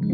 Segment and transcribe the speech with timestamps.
[0.00, 0.12] Hello，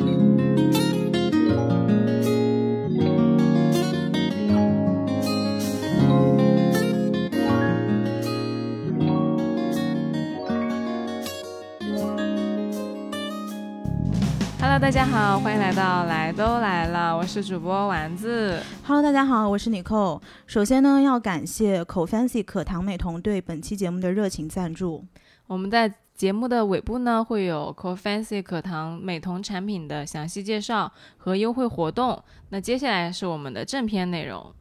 [14.80, 18.60] 大家好，欢迎来到来都来了，我是主播丸子。
[18.84, 20.20] Hello，大家好，我是 Nicole。
[20.48, 25.04] 首先呢，要感谢口 Fancy 可糖美瞳对本期节目的热情赞助。
[25.46, 32.24] 我们在节目的尾部呢，会有 Co Fancy 可糖美瞳产品的详细介绍和优惠活动。
[32.48, 34.54] 那接下来是我们的正片内容。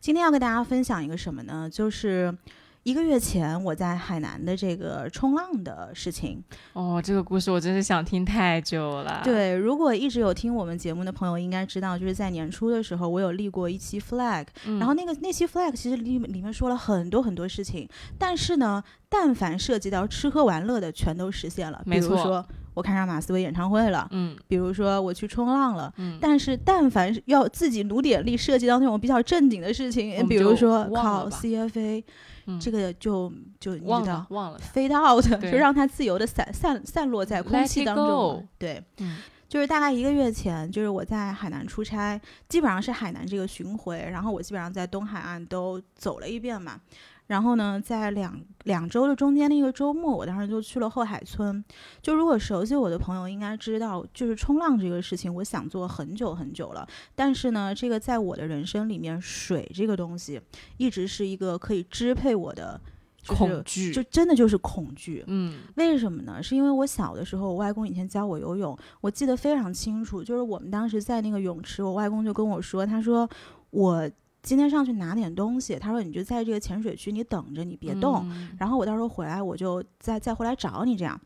[0.00, 1.70] 今天要跟大家分享一个什么呢？
[1.70, 2.36] 就是
[2.86, 6.40] 一个月前我在海南的这个冲浪的事情。
[6.72, 21.82] 哦，这个故事我真是想听太久了。，对，如果一直有听我们节目的朋友应该知道，就是在年初的时候，我有立过一期 flag，、嗯、然后那个那期 flag 其实里里面说了很多很多事情，但是呢，但凡涉及到吃喝玩乐的，全都实现了。
[21.84, 32.04] 没错比如说我看上马思唯演唱会了，嗯比如说我去冲浪了，嗯，但是但凡要自己努点力，涉及到那种比较正经的事情，比如说考 CFA，、
[32.46, 34.58] 嗯这个就就你忘知道了忘了。
[34.58, 38.48] 飞到的，对就让它自由的散散散落在空气当中。
[38.58, 46.80] 对，嗯就是大概一个月前，就是我在海南出差，基本上是海南这个巡回，然后我基本上在东海岸都走了一遍嘛。
[47.26, 51.64] 然后呢，在两两周的中间的一个周末，我当时就去了后海村。
[52.00, 56.86] 就如果熟悉我的朋友应该知道，就是冲浪这个事情，我想做很久很久了。
[57.14, 60.40] 但是呢，这个在我的人生里面，水这个东西
[60.76, 62.80] 一直是一个可以支配我的，
[63.20, 63.92] 就是恐惧。
[63.92, 65.24] 就真的就是恐惧。
[65.26, 66.40] 嗯为什么呢？
[66.40, 70.22] 是因为我小的时候，我外公以前教我游泳，我记得非常清楚。
[70.22, 73.28] 就是我们当时在那个泳池，我外公就跟我说，他说
[73.70, 74.08] 我
[74.46, 78.24] 今天上去拿点东西，他说你就在这个浅水区，你等着，你别动。
[78.30, 81.20] 嗯然后我到时候回来，我就再再回来找你这样。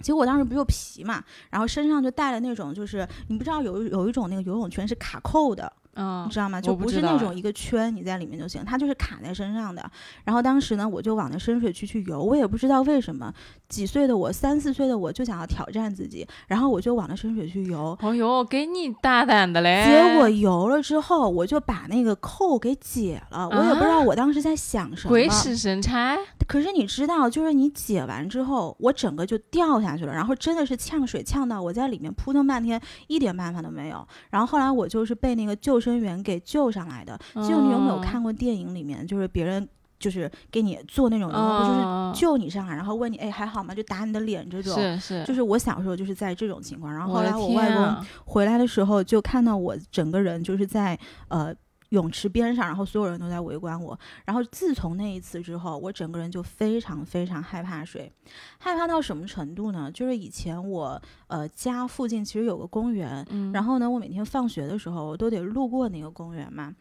[0.00, 6.60] 结果我当时不就皮嘛，然后身上就带了那种，就是你不知道有有一种那个游泳圈是卡扣的，嗯你知道吗？
[6.60, 9.88] 就不是那种一个圈你在里面就行，它就是卡在身上的。
[10.24, 13.32] 然后当时呢，我就往那深水区去游，我也不知道为什么，
[13.68, 17.96] 几岁的我，三四岁的我就想要挑战自己，然后我就往那深水区游。
[18.00, 19.84] 哦呦，给你大胆的嘞！
[19.84, 25.08] 结果游了之后，我就把那个扣给解了，我也不知道我当时在想什么。
[25.08, 26.16] 鬼使神差。
[26.46, 34.06] 可是你知道，就是你解完之后，我整个就掉下去了，然后真的是呛水呛到我在里面扑腾半天，一点办法都没有。
[34.30, 37.18] 然后后来我就是被那个救生员给救上来的。
[37.34, 39.66] 就你有没有嗯看过电影里面，就是别人
[39.98, 43.74] 就是给你做那种，然后嗯就是救你上来，然后问你哎还好吗？
[43.74, 44.74] 就打你的脸这种。
[44.74, 50.98] 是是，就是我小时候就是在这种情况，然后后来我外公回来的时候，就看到我整个人就是在
[51.28, 51.54] 呃
[51.90, 53.96] 泳池边上，然后所有人都在围观我。
[54.24, 58.10] 然后自从那一次之后，我整个人就非常非常害怕水，
[58.58, 59.90] 害怕到什么程度呢？
[59.92, 66.74] 就是以前我呃家附近其实有个公园，嗯，然后呢，我每天放学的时候我都得路过那个公园嘛，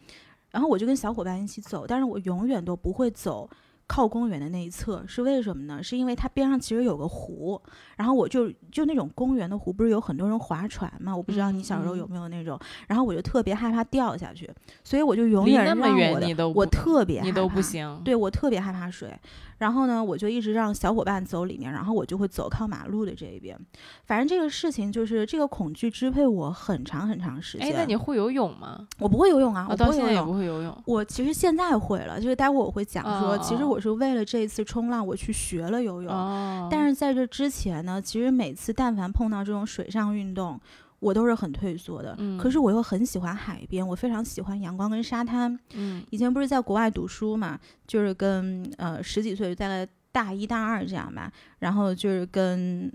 [0.51, 3.49] 然后我就跟小伙伴一起走，但是我永远都不会走。
[3.89, 5.81] 靠公园的那一侧是为什么呢？
[5.81, 7.59] 是因为它边上其实有个湖，
[7.97, 11.13] 然后我就就那种公园的湖，不是有很多人划船嘛？
[11.17, 12.57] 我不知道你小时候有没有那种，
[12.87, 14.47] 然后我就特别害怕掉下去，
[14.83, 18.01] 所以我就永离远那么远让我的我你都不特别害你都不怕行。
[18.05, 19.11] 对我特别害怕水，
[19.57, 23.59] 然后呢，我就一直让小伙伴走里面，然后我就会走靠马路的这一边。
[24.05, 27.67] 反正这个事情就是这个恐惧支配我很长很长时间。
[27.67, 28.87] 哎，那你会游泳吗？
[28.99, 30.37] 我不会游泳啊，我到现在也不泳。
[30.37, 30.83] 会游泳。
[30.85, 36.13] 我其实现在会了，就是待会儿我会讲说，其实哦我是为了这一次冲浪，我去学了游泳。
[36.13, 40.59] 哦，但是在这之前呢，其实每次但凡碰到这种水上运动，
[40.99, 42.13] 我都是很退缩的。
[42.17, 45.57] 嗯可是我又很喜欢海边，我非常喜欢阳光跟沙滩。
[45.75, 47.57] 嗯以前不是在国外读书嘛，
[47.87, 52.91] 就是跟呃十几岁，大概大一大二这样吧，然后就是跟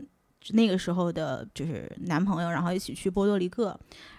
[0.51, 3.75] 那个时候的就是男朋友，然后一起去波多黎各，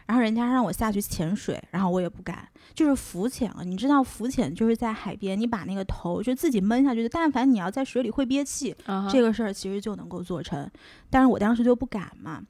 [0.05, 3.63] 然后人家让我下去潜水，然后我也不敢，就是浮潜啊。
[3.63, 8.75] 你知道浮潜就是在海边，你把那个头就自己闷下去，但凡你要在水里会憋气，
[9.11, 10.69] 这个事儿其实就能够做成，
[11.09, 12.41] 但是我当时就不敢嘛。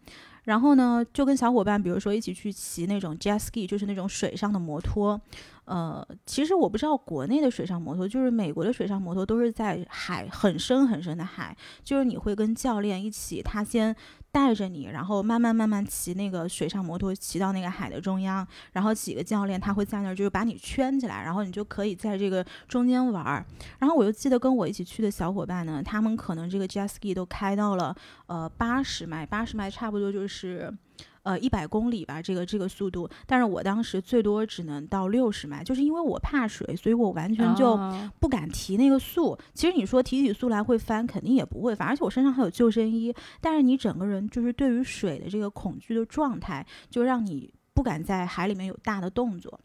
[0.44, 5.20] 然后呢，就跟小伙伴，比如说一起去骑那种 jet ski，就是那种水上的摩托。
[5.66, 13.96] 呃，其实我不知道国内的水上摩托，就是美国的水上摩托都是在海很深很深的海，就是你会跟教练一起，他先
[14.32, 23.46] 带着你，然后慢慢慢慢骑那个水上摩托，骑到那个海的中央，然后几个教练他会在那儿就是把你圈起来，然后你就可以在这个中间玩儿。
[23.80, 27.96] 然后我又记得跟我一起去的小伙伴呢，他们可能这个 jet ski 都开到了
[28.28, 30.72] 呃八十迈，八十迈差不多就是
[31.26, 39.38] 呃一百公里吧，这个这个速度，但是我当时最多只能到六十迈，就是因为我怕水，所以我完全就啊不敢提那个速。
[39.54, 49.60] 其实你说提起速来会翻，肯定也不会翻，而且我身上还有救生衣，但是你整个人就是对于水的这个恐惧的状态，就让你不敢在海里面有大的动作，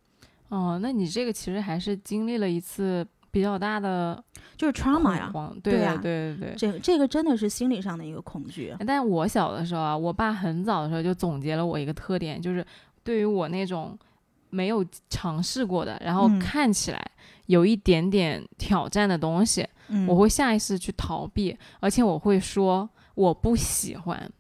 [0.49, 4.25] 哦，那你这个其实还是经历了一次比较大的
[4.61, 6.55] 就是 trauma 呀对对啊对对对。
[6.55, 8.77] 这个这个真的是心理上的一个恐惧。
[8.87, 12.63] 但我小的时候啊，我爸很早的时候就总结了我一个特点，就是
[13.03, 13.99] 对于我那种
[14.51, 17.03] 没有尝试过的，然后嗯看起来
[17.47, 24.31] 有一点点挑战的东西，嗯，我会下意识去逃避，而且我会说我不喜欢。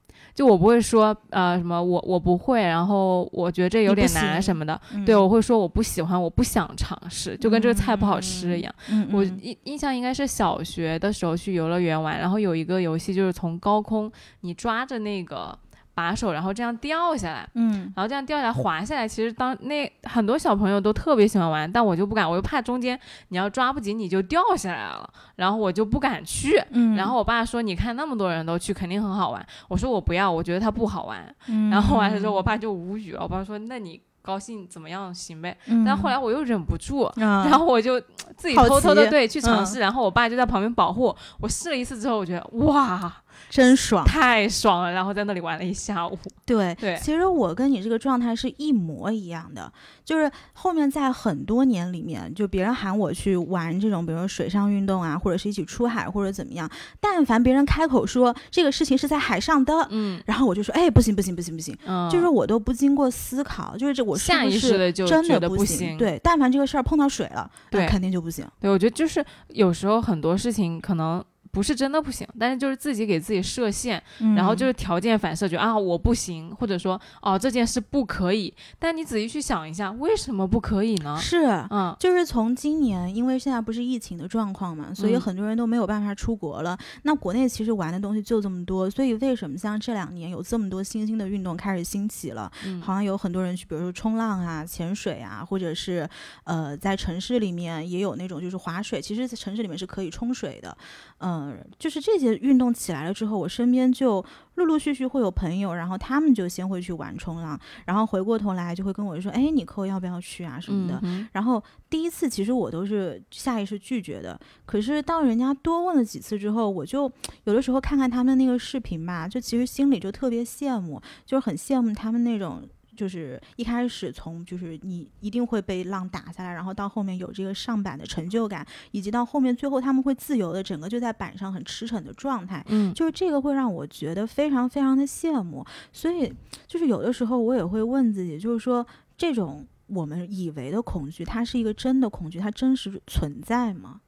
[0.40, 8.74] 就我不会说呃什么我我不会，然后我觉得这有点难什么的，嗯对我会说我不喜欢，我不想尝试，就跟这个菜不好吃一样。
[8.88, 14.10] 嗯，我嗯印印象应该是小学的时候去游乐园玩，然后有一个游戏就是从高空
[14.40, 15.54] 你抓着那个
[16.00, 17.46] 把手，然后这样掉下来。
[17.54, 22.98] 嗯然后这样掉下来滑下来，其实当那很多小朋友都特别喜欢玩，但我就不敢，我又怕中间
[23.28, 26.62] 你要抓不紧你就掉下来了，然后我就不敢去。
[26.70, 31.34] 嗯，然后我爸说：“你看那么多人都去，肯定很好玩。”我说：“我不要，我觉得它不好玩。
[31.48, 33.22] 嗯，然后完了之后，我爸就无语了。
[33.22, 38.00] 我爸说：“那你高兴怎么样行呗。”嗯，但后来我又忍不住，嗯，然后我就
[38.36, 41.16] 自己偷偷的对去尝嗯试，然后我爸就在旁边保护我。
[41.40, 43.12] 我试了一次之后，我觉得哇，
[43.48, 44.04] 真爽。
[44.04, 46.18] 太爽了，然后在那里玩了一下午。
[46.44, 49.72] 对对其实我跟你这个状态是一模一样的，
[50.04, 56.68] 就是后面在很多年里面，就别人喊我去玩这种，比如说水上运动啊，或者是一起出海或者怎么样，
[57.00, 65.96] 但凡别人开口说这个事情是在海上的，嗯然后我就说，哎，不行不行不行不行，嗯，就是我都不经过思考，就是这我是下意识的就真觉得不行。
[65.96, 68.44] 对，但凡这个事儿碰到水了，那对肯定就不行。
[68.58, 71.24] 对，我觉得就是有时候很多事情可能。
[71.52, 74.02] 不是真的不行，但是就是自己给自己设限，
[74.36, 78.52] 然后就是条件反射，觉得啊我不行，或者说哦这件事不可以。
[78.78, 81.16] 但你仔细去想一下，为什么不可以呢？
[81.20, 81.46] 是。
[81.70, 86.78] 嗯，就是从今年，因为现在不是疫情的状况嘛，所以嗯很多人都没有办法出国了。
[87.02, 92.50] 那国内其实玩的东西就这么多，所以为什么像这两年有这么多新兴的运动开始兴起了？
[92.64, 96.08] 嗯好像有很多人去，比如说冲浪啊、潜水啊，或者是
[96.44, 100.76] 呃，在城市里面也有那种就是划水，其实在城市里面是可以冲水的。
[101.18, 101.39] 嗯、
[101.78, 110.98] 就是这些运动起来了之后，我身边就陆陆续续会有朋友，然后他们就先会去玩冲浪，然后回过头来就会跟我说：“哎，你扣要不要去啊什么的。
[111.02, 117.10] 嗯然后第一次其实我都是下意识拒绝的，可是当人家多问了几次之后，我就
[117.44, 122.62] 有的时候看看他们那个视频吧，就其实心里就特别羡慕，就是很羡慕他们那种。
[122.96, 136.32] 就是一开始从就是你一定会被浪打下来，然后到后面有这个上板的成就感，以及到后面最后他们会自由的整个就在板上很驰骋的状态，嗯，就是这个会让我觉得非常非常的羡慕，所以
[136.66, 144.00] 就是有的时候我也会问自己，就是说这种我们以为的恐惧，它是一个真的恐惧，它真实存在吗？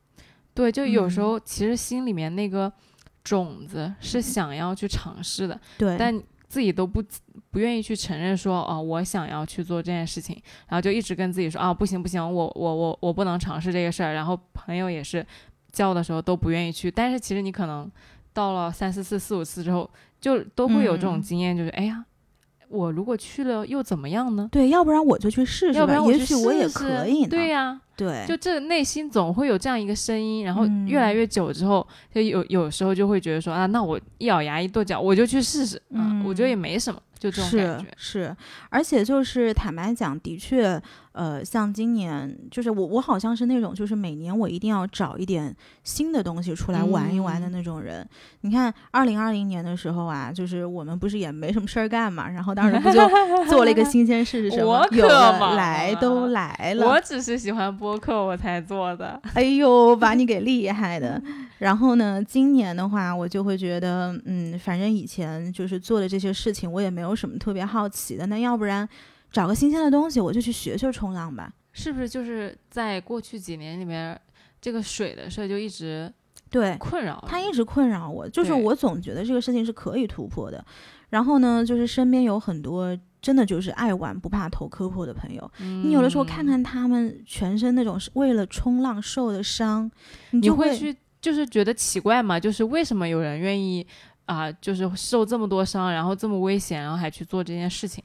[0.54, 1.22] 对，就有时嗯。
[1.22, 2.72] 候其实心里面那个
[3.24, 6.22] 种子是想要去尝试的，对，但
[6.52, 7.02] 自己都不
[7.50, 10.36] 不愿意去承认说哦，我想要去做这件事情，
[10.68, 14.12] 然后就一直跟自己说啊，不行不行，我我我我不能尝试这个事儿。
[14.12, 15.26] 然后朋友也是
[15.72, 17.90] 叫的时候都不愿意去，但是其实你可能
[18.34, 19.90] 到了三四次、四五次之后，
[20.20, 21.22] 就都会有这种嗯。
[21.22, 22.04] 经验，就是哎呀，
[22.72, 24.48] 我如果去了又怎么样呢？
[24.50, 27.28] 对，要不然我就去试试要不然去许我也可以呢。
[27.28, 37.86] 对呀、对，就这内心总会有这样一个声音，然后嗯越来越久之后，就有有时候就会觉得说啊，那我一咬牙一跺脚，我就去试试啊，嗯我觉得也没什么，就这种感是觉。
[37.96, 38.36] 是，
[38.70, 40.80] 而且就是坦白讲，的确，
[41.12, 45.54] 呃，像今年，就是我我好像是那种，就是每年我一定要找一点
[45.84, 48.06] 新的东西出来玩一玩的嗯那种人。
[48.40, 53.00] 你看，二零二零年的时候啊，就是我们不是也没什么事儿干嘛，然后当时不就
[53.48, 54.72] 做了一个新鲜事是什么？
[54.72, 59.20] 我有来都来了，我只是喜欢播客，我才做的。
[59.34, 61.22] 哎呦，把你给厉害的。
[61.58, 68.26] 然后呢，今年的话，我就会觉得，嗯，反正以前就是做的这些事情，我也没有什么特别好奇的。
[68.26, 68.88] 那要不然
[69.32, 71.52] 找个新鲜的东西，我就去学学冲浪吧。
[71.72, 74.20] 是不是就是在过去几年里面，
[74.60, 76.12] 这个水的事儿就一直
[76.50, 80.62] 对，困扰你它一直困扰我，就是我总觉得这个事情是可以突破的。
[81.08, 89.90] 然后呢，就是身边有很多真的就是爱玩不怕头磕破的朋友，你有的时候看嗯看他们全身那种是为了冲浪受的伤，
[90.30, 92.38] 你就你会去就是觉得奇怪嘛？
[92.38, 93.86] 就是为什么有人愿意
[94.24, 98.02] 啊、就是受这么多伤，然后这么危险，然后还去做这件事情？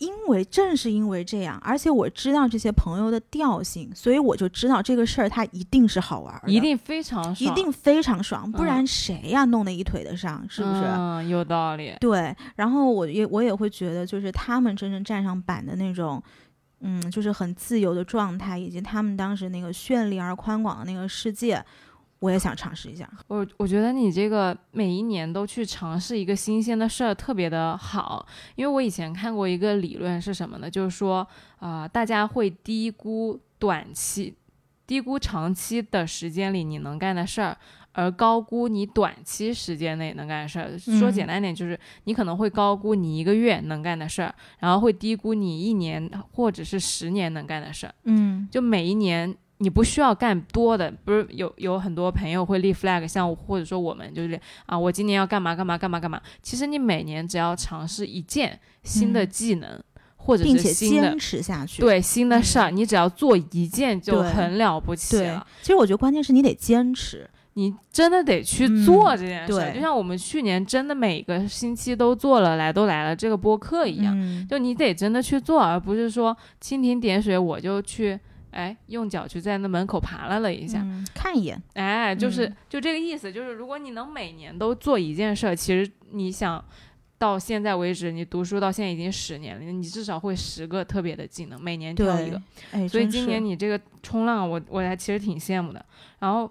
[0.00, 10.84] 因为正是因为这样，而且我知道这些朋友的调性，所以我就知道这个事儿它一定是好玩儿的，一定非常爽，一定非常爽，不嗯然谁呀弄得一腿的伤，是不是？
[10.84, 11.94] 嗯，有道理。
[12.00, 16.22] 对，然后我也我也会觉得，就是他们真正站上板的那种，
[16.80, 21.62] 嗯，就是很自由的状态，以及他们当时那个绚丽而宽广的那个世界，
[22.20, 23.10] 我也想尝试一下。
[23.26, 28.24] 我我觉得你这个每一年都去尝试一个新鲜的事儿，特别的好。
[28.54, 30.70] 因为我以前看过一个理论是什么呢？
[30.70, 31.26] 就是说，
[31.58, 34.34] 啊、大家会低估短期、
[34.86, 37.56] 低估长期的时间里你能干的事儿，
[37.92, 40.78] 而高估你短期时间内能干的事儿。
[40.78, 47.94] 说嗯简单点，就是你可能会高估你一个月能干的事儿，然后会低估你一年或者是十年能干的事儿。
[48.04, 56.20] 嗯就每一年你不需要干多的，不是有有很多朋友会立 flag，像或者说我们就是啊，我今年要干嘛干嘛干嘛干嘛。
[56.42, 59.78] 其实你每年只要尝试一件新的嗯技能，
[60.16, 61.82] 或者并且是新的坚持下去。
[61.82, 67.28] 对新的事儿，嗯你只要做一件就很了不起了。，其实我觉得关键是你得坚持。
[67.54, 74.16] 你真的得去嗯做这件事儿，对就像我们去年真的每个星期都做了来都来了这个播客一样。
[74.16, 78.18] 嗯，就你得真的去做，而不是说蜻蜓点水我就去，
[78.50, 81.60] 哎，用脚去在那门口爬了了一下，嗯看一眼。
[81.74, 86.64] 哎，就是、嗯就这个意思，就是如果你能每年都做一件事儿，其实你想
[87.18, 92.40] 到现在为止，你读书到现在已经十年了，你至少会十个特别的技能，每年挑一个。，
[92.72, 95.84] 哎，所以今年你这个冲浪，我我还其实挺羡慕的。
[96.18, 96.50] 然后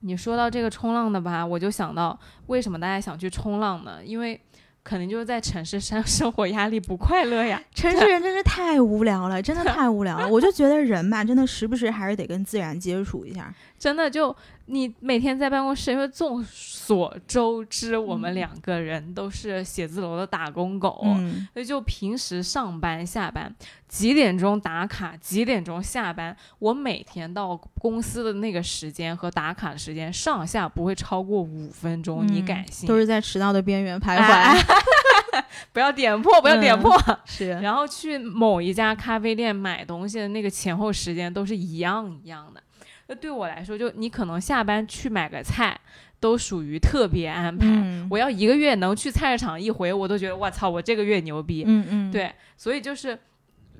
[0.00, 4.04] 你说到这个冲浪的吧，我就想到为什么大家想去冲浪呢？
[4.04, 4.38] 因为
[4.84, 7.60] 可能就是在城市生生活压力不快乐呀。
[7.74, 10.28] 城市人真是太无聊了，真的太无聊了。
[10.28, 13.52] 我就觉得人吧，真的时不时还是得跟自然接触一下。
[13.84, 23.54] 真的就你每天在办公室，因为众所周知，我们嗯两个人都是写字楼的打工狗，嗯，所以就平时上班下班
[23.86, 32.88] 几点钟打卡，几点钟下班，我每天到公司的那个时间和打卡的时间上下不会超过五分钟，你嗯敢信？
[32.88, 35.44] 都是在迟到的边缘徘哎徊。
[35.74, 37.18] 不要点破，不要点嗯破。
[37.26, 42.62] 是，然后去某一家咖啡店买东西的那个前后时间都是一样一样的。
[43.06, 45.78] 那对我来说，就你可能下班去买个菜，
[46.18, 47.66] 都属于特别安排。
[47.68, 51.64] 嗯，我要一个月能去菜市场一回，我都觉得我操，我这个月牛逼。
[51.66, 53.18] 嗯嗯，对，所以就是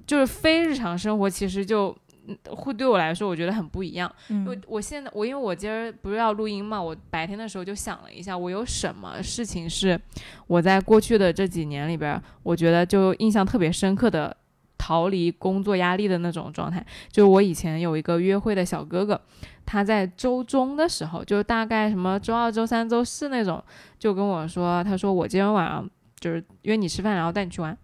[0.07, 4.14] 就是非日常生活，其实就嗯会对我来说，我觉得很不一样。
[4.28, 9.99] 嗯，我我现在我因为我今儿不是要录音嘛，我白天的时候就想了一下，我有什么事情是
[10.47, 14.37] 我在过去的这几年里边儿，我觉得就印象特别深刻的。
[14.85, 19.19] 逃离工作压力的那种状态，就我以前有一个约会的小哥哥，
[19.64, 23.64] 他在周中的时候，就大概什么周二、周三、周四那种，
[23.99, 25.88] 就跟我说，他说我今天晚上
[26.21, 27.75] 就是约你吃饭，然后带你去玩。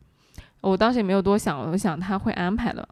[0.60, 2.86] 我当时也没有多想，我想他会安排的。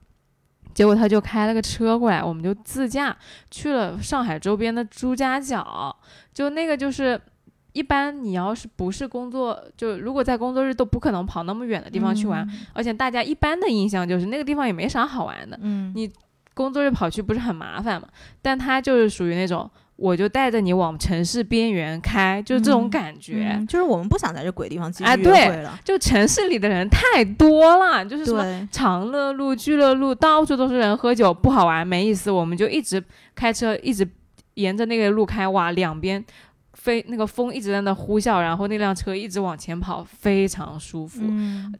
[0.72, 3.14] 结果他就开了个车过来，我们就自驾
[3.50, 5.94] 去了上海周边的朱家角，
[6.32, 7.20] 就那个就是。
[7.78, 16.10] 一般你要是不是工作，就如果在工作日都不可能跑那么远的地方去玩，嗯而且大家一般的印象就是那个地方也没啥好玩的，嗯，你
[16.54, 18.08] 工作日跑去不是很麻烦嘛？
[18.42, 23.52] 但他就是属于那种，我就带着你往城市边缘开，就是这种嗯感觉。
[23.56, 25.66] 嗯就是我们不想在这鬼地方继续约哎对。
[25.84, 32.28] 就城市里的人太多了，就是什么，长乐路、聚乐路，到处都是人喝酒，不好玩，没意思。
[32.28, 33.00] 我们就一直
[33.36, 34.08] 开车，一直
[34.54, 36.24] 沿着那个路开，哇，两边
[36.78, 41.20] 飞那个风一直在那呼啸，然后那辆车一直往前跑，非常舒服。
[41.22, 41.74] 嗯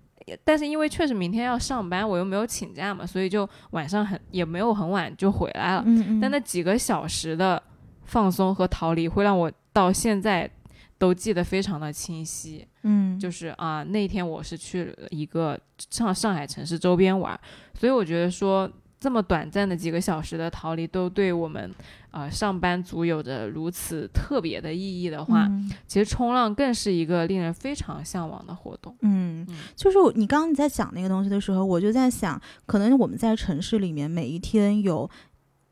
[0.45, 5.83] 但是因为确实明天要上班，我又没有请假嘛，所以就晚上很也没有很晚就回来了。
[5.87, 7.63] 嗯嗯，但那几个小时的
[8.05, 10.51] 放松和逃离，会让我到现在
[10.99, 12.67] 都记得非常的清晰。
[12.83, 17.39] 嗯就是啊，那天我是去了一个上上海城市周边玩，
[17.73, 21.71] 所以我觉得说这么短暂的几个小时的逃离，都对我们
[22.08, 28.95] 啊、呃上班族有着如此特别的意义的话，嗯其实冲浪更是一个令人非常向往的活动。
[29.03, 35.09] 嗯嗯，就是你刚刚你在讲那个东西的时候，我就在想，可能我们在城市里面每一天有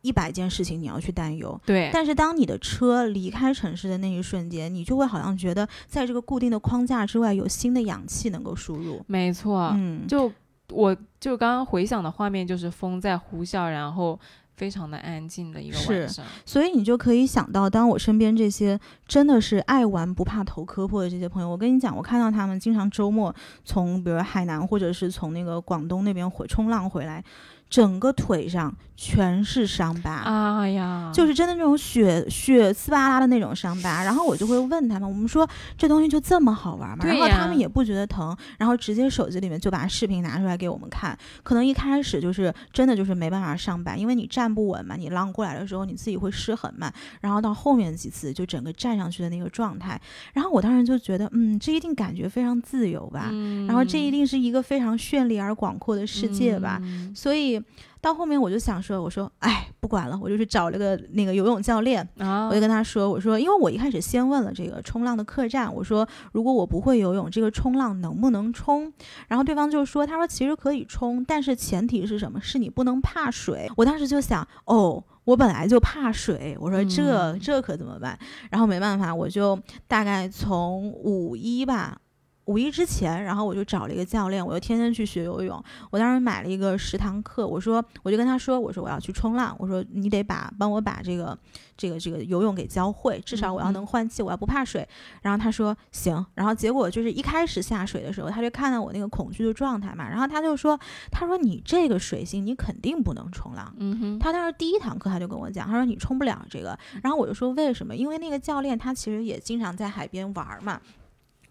[0.03, 9.03] 一百件事情你要去担忧，对，但是当你的车离开城市的那一瞬间，你就会好像觉得在这个固定的框架之外，有新的氧气能够输入。
[9.09, 10.31] 没错，嗯，就
[10.71, 14.19] 我就刚刚回想的画面，就是风在呼啸，然后
[14.57, 16.25] 非常的安静的一个是晚上。
[16.45, 23.35] 所以你就可以想到，当我身边这些真的是爱玩不怕头磕破的这些朋友，我跟你讲，我看到他们经常周末
[23.65, 27.23] 从比如海南或者是从那个广东那边回冲浪回来，
[27.69, 30.23] 整个腿上全是伤疤。
[30.61, 37.05] 哎呀，就是真的那种血血丝巴拉的那种伤疤，然后我就会问他们，我们说这东西就这么好玩吗？
[37.05, 41.17] 然后他们也不觉得疼，然后直接手机里面就把视频拿出来给我们看。
[41.43, 50.01] 可能一开始就是真的就是没办法上板，因为你站不稳嘛，你浪过来的时候你自己会失衡嘛，然后到后面几次就整个站上去的那个状态，
[50.33, 53.67] 然后我当时就觉得，嗯，这一定感觉非常自由吧，嗯。
[53.67, 57.15] 然后这一定是一个非常绚丽而广阔的世界吧，嗯。
[57.15, 57.56] 所以
[58.01, 68.93] 到后面我就想说，我说，哎，不管了，我就去找了个那个游泳教练，啊我就跟他说，我说，因为我一开始先问了这个冲浪的客栈，我说，如果我不会游泳，这个冲浪能不能冲？
[69.29, 72.41] 然后对方就说，他说其实可以冲，但是前提是什么？
[72.41, 73.71] 是你不能怕水。
[73.77, 75.03] 我当时就想，哦。
[75.27, 78.17] 我本来就怕水，我说这、嗯这可怎么办？
[78.49, 79.59] 然后没办法，我就
[79.89, 81.99] 大概从五一吧，
[82.47, 85.63] 五一之前，然后我就找了一个教练，我就天天去学游泳。
[85.91, 91.37] 我当时买了一个十堂课，我说我就跟他说，我说我要去冲浪，我说你得把帮我把这个
[91.77, 94.89] 这个这个游泳给教会，至少我要能换气，我要不怕水。
[95.23, 100.79] 然后他说行，然后结果就是一开始下水的时候，他就看到我那个恐惧的状态嘛，然后他就说，
[101.11, 103.75] 他说你这个水性你肯定不能冲浪。
[103.79, 107.97] 嗯哼，他当时第一堂课他就跟我讲，他说你冲不了这个，然后我就说为什么？
[107.97, 110.81] 因为那个教练他其实也经常在海边玩儿嘛，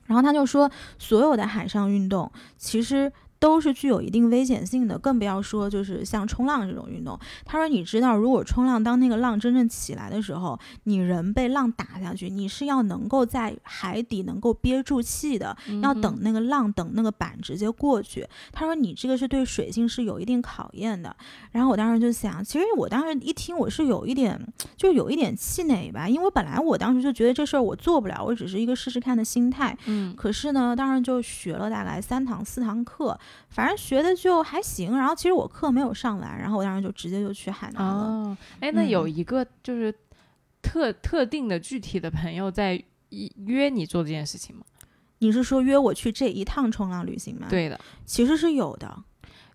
[0.05, 3.11] 然后他就说所有的海上运动其实。
[3.45, 7.15] 都是具有一定危险性的，更不要说就是像冲浪这种运动。
[7.45, 18.27] 他说：“你知道，如果冲浪当那个浪真正起来的时候，你人被浪打下去，你是要能够在海底能够憋住气的，要嗯等那个浪等那个板直接过去。
[18.51, 21.15] 他说你这个是对水性是有一定考验的。
[21.51, 24.43] 然后我当时就想，其实我当时一听我是有一点，
[24.75, 29.77] 就有一点气馁吧，因为本来我当时就觉得这事儿我做不了，我只是一个试试看的心态。
[29.85, 34.97] 嗯可是呢，当时就学了大概三堂四堂课，反正学的就还行。
[34.97, 38.03] 然后其实我课没有上完，然后我当时就直接就去海南了。
[38.03, 39.93] 哦，哎，那有嗯一个就是
[40.61, 44.63] 特特定的具体的朋友在一约你做这件事情吗？
[45.19, 49.03] 你是说约我去这一趟冲浪旅行吗？，对的，其实是有的。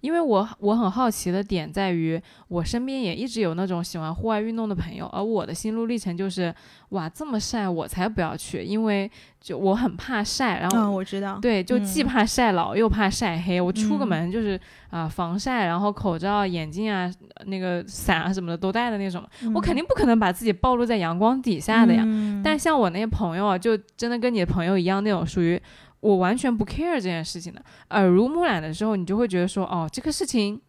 [0.01, 6.55] 因为我我很好奇的点在于，我身边也一直有那种喜欢户外运动的朋友，而我的心路历程就是，
[6.91, 11.39] 哇，这么晒我才不要去，因为就我很怕晒，然后嗯，我知道。
[11.41, 13.61] 对，就既嗯怕晒老又怕晒黑。
[13.61, 14.59] 我出个嗯门就是
[14.91, 17.11] 啊、防晒，然后口罩、眼镜啊、
[17.47, 19.23] 那个伞啊什么的都带的那种。
[19.55, 22.03] 我肯定不可能把自己暴露在阳光底下的呀。
[22.07, 25.61] 嗯但像我那些朋友啊，就真的跟你的朋友一样，那种属于
[26.01, 30.61] 我完全不 care 这件事情的，耳濡目染的时候，你就会觉得说，哦，这个事情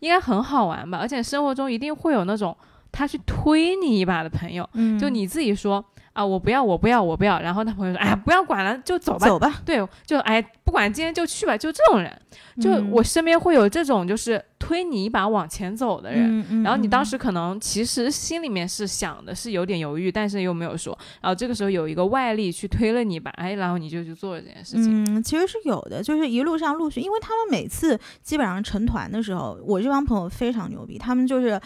[0.00, 0.98] 应该很好玩吧？
[0.98, 2.56] 而且生活中一定会有那种
[2.90, 5.84] 他去推你一把的朋友，嗯就你自己说。
[6.18, 7.38] 啊，我不要，我不要，我不要。
[7.40, 12.20] 然后他朋友说：“哎呀，不要管了，就走吧。”走吧，对，就哎，不管今天就去吧，就这种人，
[12.60, 16.64] 就嗯我身边会有这种就是推你一把往前走的人。
[16.64, 20.98] 然后你当嗯时可能其实心里面是想的是有点犹豫，但是又没有说。
[21.22, 25.18] 然后这个时候有一个外力去推了你一把，哎，然后你就去做了这件事情。
[25.18, 31.60] 嗯，其实是有的，就是一路上陆续，因为他们每次基本上成团的时候，我这帮朋友非常牛逼，他们就是。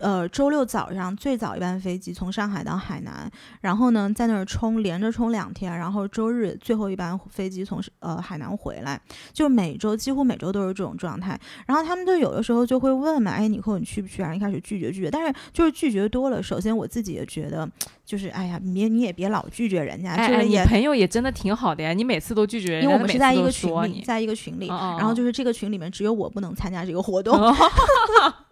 [0.00, 3.30] 呃，周六早上最早一班飞机从上海到海南，
[3.60, 9.00] 然后呢在那儿冲，连着冲两天，然后周日最后一班飞机从呃海南回来，
[9.32, 11.38] 就每周几乎每周都是这种状态。
[11.66, 14.22] 然后他们就有的时候就会问嘛，哎，你扣你去不去？
[14.22, 17.68] 然后一开始拒绝拒绝，但是就是拒绝多了，首先我自己也觉得，
[18.04, 27.34] 就是哎呀，你你也别老拒绝人家，哎哎，你就是也朋友也真的挺好的呀，你每次都拒绝人家，因为我们是在一个群里，在一个群里，哦然后就是这个群里面只有我不能参加这个活动。
[27.36, 27.54] 哦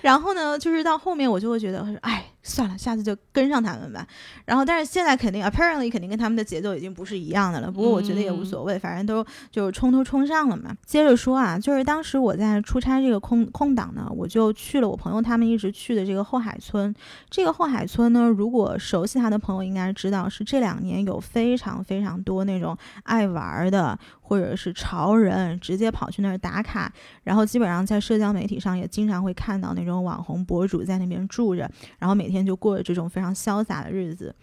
[0.00, 4.06] 然后呢，就是到后面我就会觉得，哎，算了，下次就跟上他们吧。
[4.44, 7.70] 然后，但是现在肯定，apparently 肯定跟他们的节奏已经不是一样的了。
[7.70, 10.76] 不过我觉得也无所谓，反正都就是冲都冲上了嘛。
[10.84, 16.94] 接着说啊，就是当时我在出差这个空空档呢，我就去了我朋友他们一直去的这个后海村。
[17.30, 34.34] 这个后海村呢，如果熟悉他的朋友应该知道，是这两年有非常非常多那种爱玩的或者是潮人直接跑去那儿打卡，然后基本上在社交媒体上也经常会看到那种网红博主在那边住着，然后每天就过着这种非常潇洒的日子。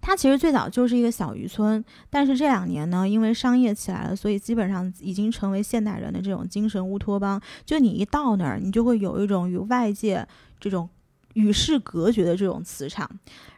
[0.00, 7.40] 它其实最早就是一个小渔村，但是这两年呢，因为商业起来了，所以基本上已经成为现代人的这种精神乌托邦。
[7.64, 10.26] 就你一到那儿，你就会有一种与外界
[10.60, 10.88] 这种
[11.34, 13.08] 与世隔绝的这种磁场。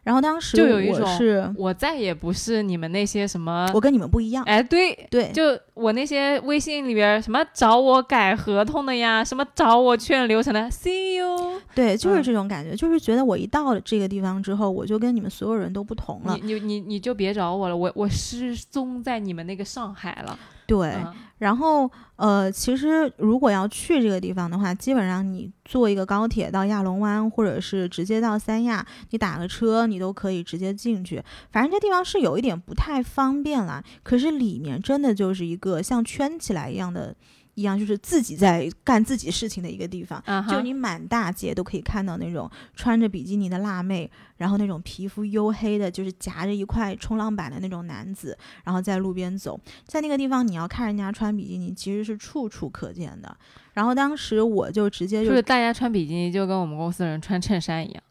[0.03, 16.55] 然后当时就有一种我是我再也不是你们那些什么我跟你们不一样，哎，对，对，就我那些微信里边什么找我改合同的呀，什么找我确认流程的，see you，对，就是嗯这种感觉，就是觉得我一到了这个地方之后，我就跟你们所有人都不同了你。
[16.55, 20.39] 你你你就别找我了，我我失踪在你们那个上海了。
[20.67, 31.23] 对，嗯然后，呃，其实如果要去这个地方的话，基本上你坐一个高铁到亚龙湾，或者是直接到三亚，你打个车，你都可以直接进去。
[31.53, 37.15] 反正这地方是有一点不太方便啦，可是里面真的就是一个像圈起来一样的。
[37.57, 53.37] 一样就是自己在干自己事情的一个地方，就你满大街都可以看到那种穿着比基尼的辣妹，然后那种皮肤黝黑的，就是夹着一块冲浪板的那种男子，然后在路边走，在那个地方你要看人家穿比基尼，其实是处处可见的。
[53.73, 58.03] 然后当时我就直接就是大家穿比基尼就跟我们公司的人穿衬衫一样。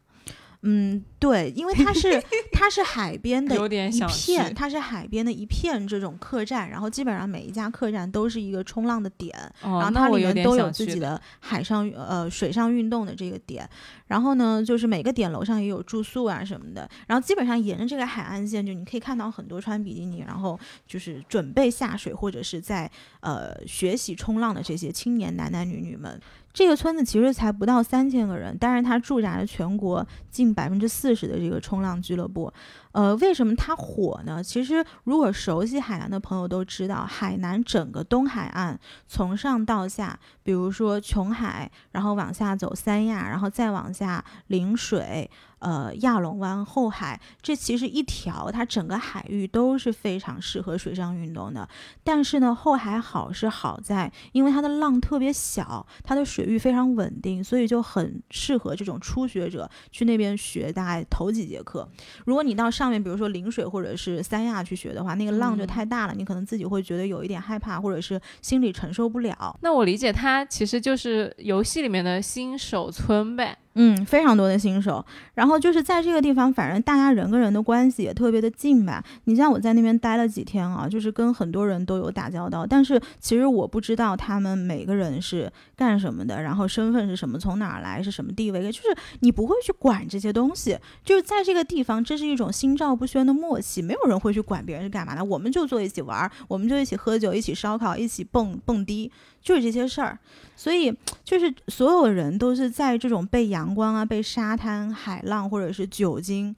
[0.68, 2.20] 嗯，对，因为它是
[2.52, 3.68] 它是海边的一
[4.08, 13.68] 片，它是海边的一片这种客栈，然后基本上每一家客栈都是一个冲浪的点，然后它里面都有自己的海上呃水上运动的这个点，
[14.08, 26.20] 然后呢，就是每个点楼上也有住宿啊什么的，然后基本上沿着这个海岸线，就你可以看到很多穿比基尼，然后就是准备下水或者是在呃学习冲浪的这些青年男男女女们。
[26.56, 32.50] 这个村子其实才不到三千个人，但是它驻扎了全国近百分之四十的这个冲浪俱乐部。
[32.92, 34.42] 呃，为什么它火呢？
[34.42, 45.30] 其实如果熟悉海南的朋友都知道，海南整个东海岸从上到下，比如说琼海，然后往下走三亚，然后再往下陵水。
[45.66, 51.68] 呃，亚龙湾后海，这其实一条，它整个海域都是非常适合水上运动的。
[52.04, 61.88] 但是呢，后海好是好在，因为它的浪特别小，它的水域非常稳定，所以就很适合这种初学者去那边学，大概头几节课。
[62.24, 69.58] 如果你到上面，比如说陵水或者是三亚去学的话，那个浪就太大了，你可能自己会觉得有一点害怕，或者是心理承受不了。
[69.62, 73.58] 那我理解，它其实就是游戏里面的新手村呗。
[73.78, 79.04] 嗯，非常多的新手，然后就是在这个地方，反正大家人跟人的关系也特别的近吧。
[79.24, 90.78] 你像我在那边待了几天啊，就是跟很多人都有打交道，但是其实我不知道他们每个人是干什么的，然后身份是什么，从哪儿来，是什么地位，就是你不会去管这些东西。
[91.04, 99.12] 就是在这个地方，这是一种心照不宣的默契，没有人会去管别人是干嘛的，我们就坐一起玩，我们就一起喝酒，一起烧烤，一起蹦蹦迪。
[99.46, 100.18] 就是这些事儿，
[100.56, 106.56] 所以就是所有人都是在这种被阳光啊、被沙滩、海浪或者是酒精，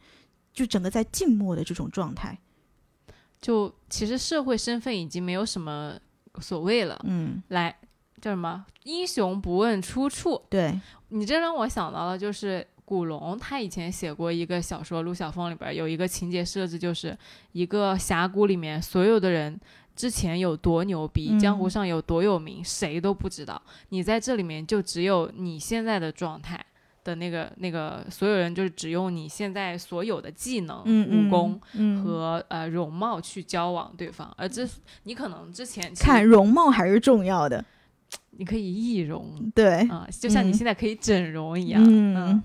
[0.55, 2.39] 就整个在静默的这种状态。
[3.43, 5.99] 就其实社会身份已经没有什么
[6.41, 6.99] 所谓了。
[7.05, 7.77] 嗯，来
[8.23, 8.65] 叫什么？
[8.85, 10.41] 英雄不问出处。
[10.49, 17.15] 对你这让我想到了，就是古龙他以前写过一个小说《陆小凤》里边有一个情节设置，就是
[17.53, 19.61] 一个峡谷里面所有的人。
[19.99, 23.61] 之前有多牛逼，江湖上有多有名，谁都不知道。
[23.89, 26.65] 你在这里面就只有你现在的状态
[27.03, 31.61] 的那个那个，所有人就是只用你现在所有的技能、武功
[32.05, 34.33] 和呃容貌去交往对方。
[34.37, 34.65] 而这
[35.03, 37.65] 你可能之前看容貌还是重要的，
[38.31, 42.41] 你可以易容，对啊，就像你现在可以整容一样，嗯。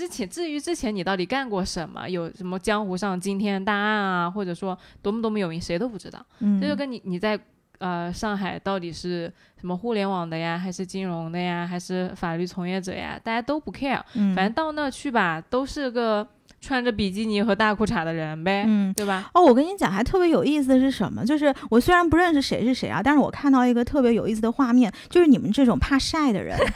[0.00, 6.24] 之前至于之前你到底干过什么，有什么江湖上惊天大案啊，或者说多么多么有名，谁都不知道。
[6.58, 7.38] 这就跟你你在
[7.80, 14.00] 呃上海到底是什么互联网的呀，还是金融的呀，还是法律从业者呀，大家都不 care。
[14.34, 16.26] 反正到那去吧，都是个
[16.62, 19.30] 穿着比基尼和大裤衩的人呗，对吧？
[19.34, 21.22] 哦，我跟你讲，还特别有意思的是什么？
[21.26, 26.56] 就是我虽然不认识谁是谁啊，但是我看到一个特别有意思的画面，就是你们这种怕晒的人。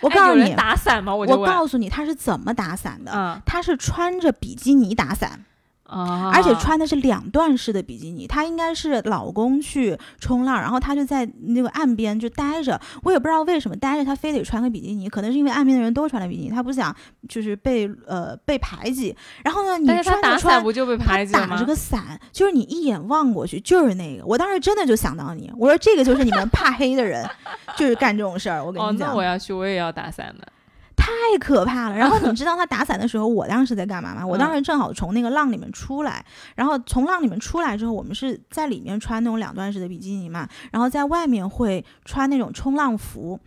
[0.00, 1.14] 我告诉你，打伞吗？
[1.14, 3.10] 我告诉你，他是怎么打伞的？
[3.44, 5.44] 他是穿着比基尼打伞。
[5.88, 12.80] 而且穿的是两段式的比基尼，她应该是老公去冲浪，然后她就在那个岸边就待着。
[13.02, 16.94] 我也不知道为什么待着，她非得穿个比基尼，可能是因为岸边的人都穿了比基尼，她不想
[17.28, 19.14] 就是被呃被排挤。
[19.44, 21.46] 然后呢，你穿打伞不就被排挤吗？
[21.46, 24.24] 打着个伞，就是你一眼望过去就是那个。
[24.26, 27.28] 我当时真的就想到你，我说这个就是你们 怕黑的人，
[27.76, 28.64] 就是干这种事儿。
[28.64, 30.48] 我跟你讲，那我要去，我也要打伞的。
[31.06, 31.94] 太可怕了！
[31.96, 34.26] 然后你知道他打伞的时候，我当时在干嘛吗？
[34.26, 36.24] 我当时正好从那个浪里面出来，
[36.56, 43.38] 然后从浪里面出来之后，我们是在里面穿那种两段式的比基尼嘛，然后在外面会穿那种冲浪服。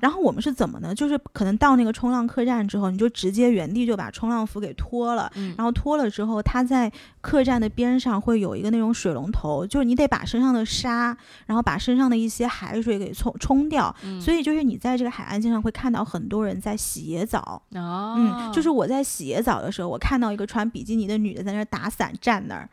[0.00, 0.92] 然后我们是怎么呢？
[0.92, 6.90] 就是可能到那个冲浪客栈之后，你就直接原地就把冲浪服给脱了，然后脱了之后，他在
[7.24, 13.92] 客栈的边上会有一个那种水龙头，就是你得把身上的沙，然后把身上的一些海水给冲冲掉。
[14.20, 16.78] 所以就是你在这个海岸线上会看到很多人在。
[16.84, 22.68] 洗野澡嗯，就是我在洗野澡的时候，我看到一个穿比基尼的女的在那儿打伞站那儿，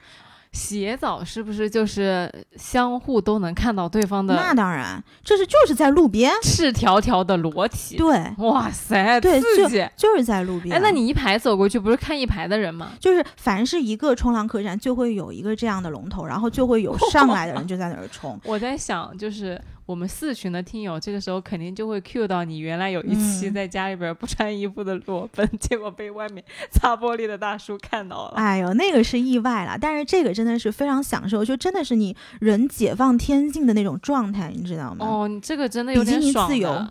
[0.53, 7.95] 洗澡是不是就是相互都能看到对方的那当然，这是就是在路边，赤条条的裸体？
[7.95, 9.87] 对，哇塞，对刺激！
[9.95, 10.75] 就是在路边。
[10.75, 12.91] 哎，那你一排走过去，不是看一排的人吗？
[12.99, 18.37] 就是凡是一个冲浪客栈，就会有一个这样的龙头，然后就会有上来的人 就在那儿冲。
[18.43, 19.59] 我在想，就是
[19.91, 28.35] 我们四群的听友，这个时候肯定就会 cue 到你原来有一期嗯在家里边不穿衣服的裸奔， 结果被外面擦玻璃的大叔看到了。
[28.37, 35.05] 哎呦，那个是意外了，但是这个真的是非常享受，就真的是你人解放天性的那种状态，你知道吗？
[35.05, 36.87] 哦，你这个真的有点比基尼爽的自由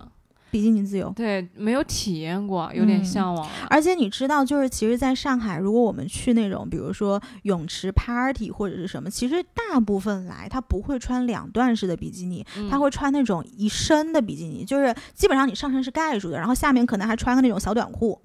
[0.51, 1.13] 比基尼自由。
[1.17, 3.53] 对，没有体验过，有点嗯向往了。
[3.69, 18.21] 而且你知道，就是其实，在上海，如果我们去那种，比如说泳池 party 或者是什么，其实大部分来他不会穿两段式的比基尼，他嗯会穿那种一身的比基尼，就是基本上你上身是盖住的，然后下面可能还穿个那种小短裤，哦，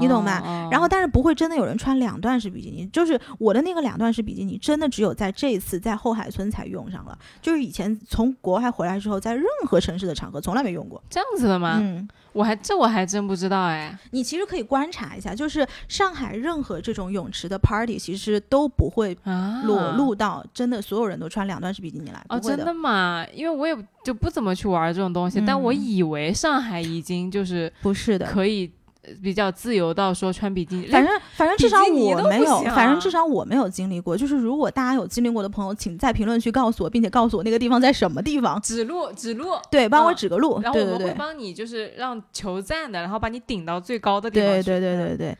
[0.00, 11.02] 你懂吧哦然后但是不会真的有人穿两段式比基尼，就是我的那个两段式比基尼，真的只有在这一次在后海村才用上了，就是以前从国外回来之后，在任何城市的场合从来没用过。
[11.08, 11.78] 这样子的吗？
[11.80, 13.96] 嗯，我还这我还真不知道哎。
[14.10, 23.24] 你其实可以观察一下，就是上海任何这种泳池的 party，其实都不会啊，裸露到真的所有人都穿两段式比基尼来，哦，真的吗？
[23.32, 28.26] 因为我也就不怎么去玩这种东西，但我嗯以为上海已经就是不是的。
[28.26, 28.79] 可以呃
[29.22, 34.16] 比较自由到说穿比基尼，反正反正至少我没有，反正啊至少我没有经历过。
[34.16, 40.60] 就是如果大家有经历过的朋友，请在评论区告诉我，并且告诉我那个地方在什么地方，指路指路，对，帮我嗯指个路。
[40.60, 44.62] 然后我们会帮你就是让求赞的，然后把你顶到最高的地方去。
[44.62, 45.38] 对对对对对。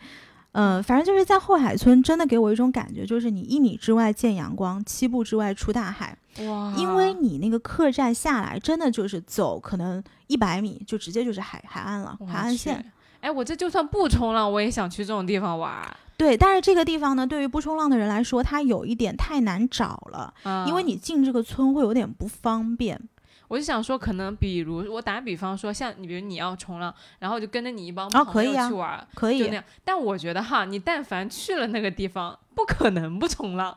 [0.52, 6.16] 嗯，反正就是在后海村，真的给我一种感觉，就是你一米之外见阳光，七步之外出大海。
[6.40, 12.84] 哇，因为你那个客栈下来，真的就是走可能一百米，就直接就是海海岸了，海岸线。
[13.20, 13.26] 去。
[13.26, 23.00] 哎，我这就算不冲浪，我也想去这种地方玩儿，对，但是这个地方呢，对于不冲浪的人来说，它有一点太难找了，嗯因为你进这个村会有点不方便。
[23.48, 29.64] 我就想说，可能比如我打比方说，像你，比如你要冲浪，然后就跟着你一帮哦朋友可以啊去玩儿，可以就那，样。
[29.84, 33.76] 但我觉得哈，你但凡去了那个地方，不可能不冲浪，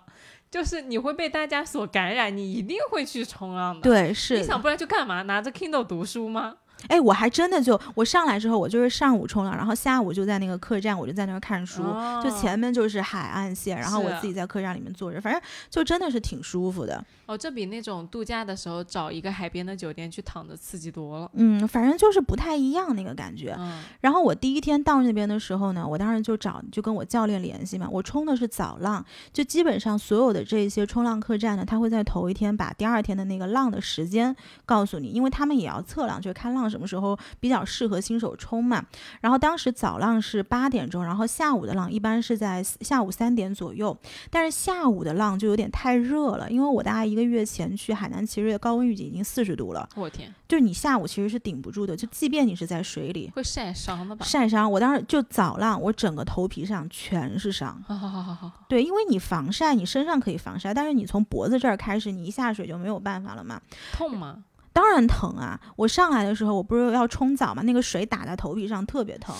[0.52, 4.42] 就是你会被大家所感染，你一定会去冲浪的。，对，是的。
[4.42, 5.24] 你想不然就干嘛？
[5.24, 6.58] 拿着 Kindle 读书吗？
[6.88, 11.84] 哎，我还真的就我上来之后，我就是上午冲浪，然后下午就在那个客栈，我就在那儿看书。
[11.84, 17.04] 哦就前面就是海岸线，然后我自己在客栈里面坐着，反正就真的是挺舒服的。
[17.26, 21.30] 哦，这比那种度假的时候找一个海边的酒店去躺着刺激多了。
[21.34, 23.56] 嗯，反正就是不太一样那个感觉。
[23.60, 38.84] 嗯，然后我第一天到那边的时候呢，我当时就找就跟我教练联系嘛，我冲的是早浪，就基本上所有的这些冲浪客栈呢，他会在头一天把第二天的那个浪的时间告诉你，因为他们也要测浪，就是看浪什么时候比较适合新手冲嘛。
[39.22, 43.96] 然后当时早浪是八点钟，然后下午的浪一般是在下午三点左右，
[44.32, 53.32] 但是下午的浪就有点太热了，因为我大概一个月前去海南，其实高温预警已经四十度了，我天，就是你下午其实是顶不住的，就即便你是在水里。
[53.36, 54.26] 会晒伤的吧？
[54.26, 57.82] 晒伤，我当时就早浪，我整个头皮上全是伤。
[57.88, 63.62] 好好好好好，对，因为你防晒，你身上可以防晒，但是你从脖子这儿开始，你一下水就没有办法了嘛。
[63.92, 64.44] 痛吗？
[64.74, 65.58] 当然疼啊！
[65.76, 69.34] 我上来的时候，我不是要冲澡嘛，那个水打在头皮上特别疼，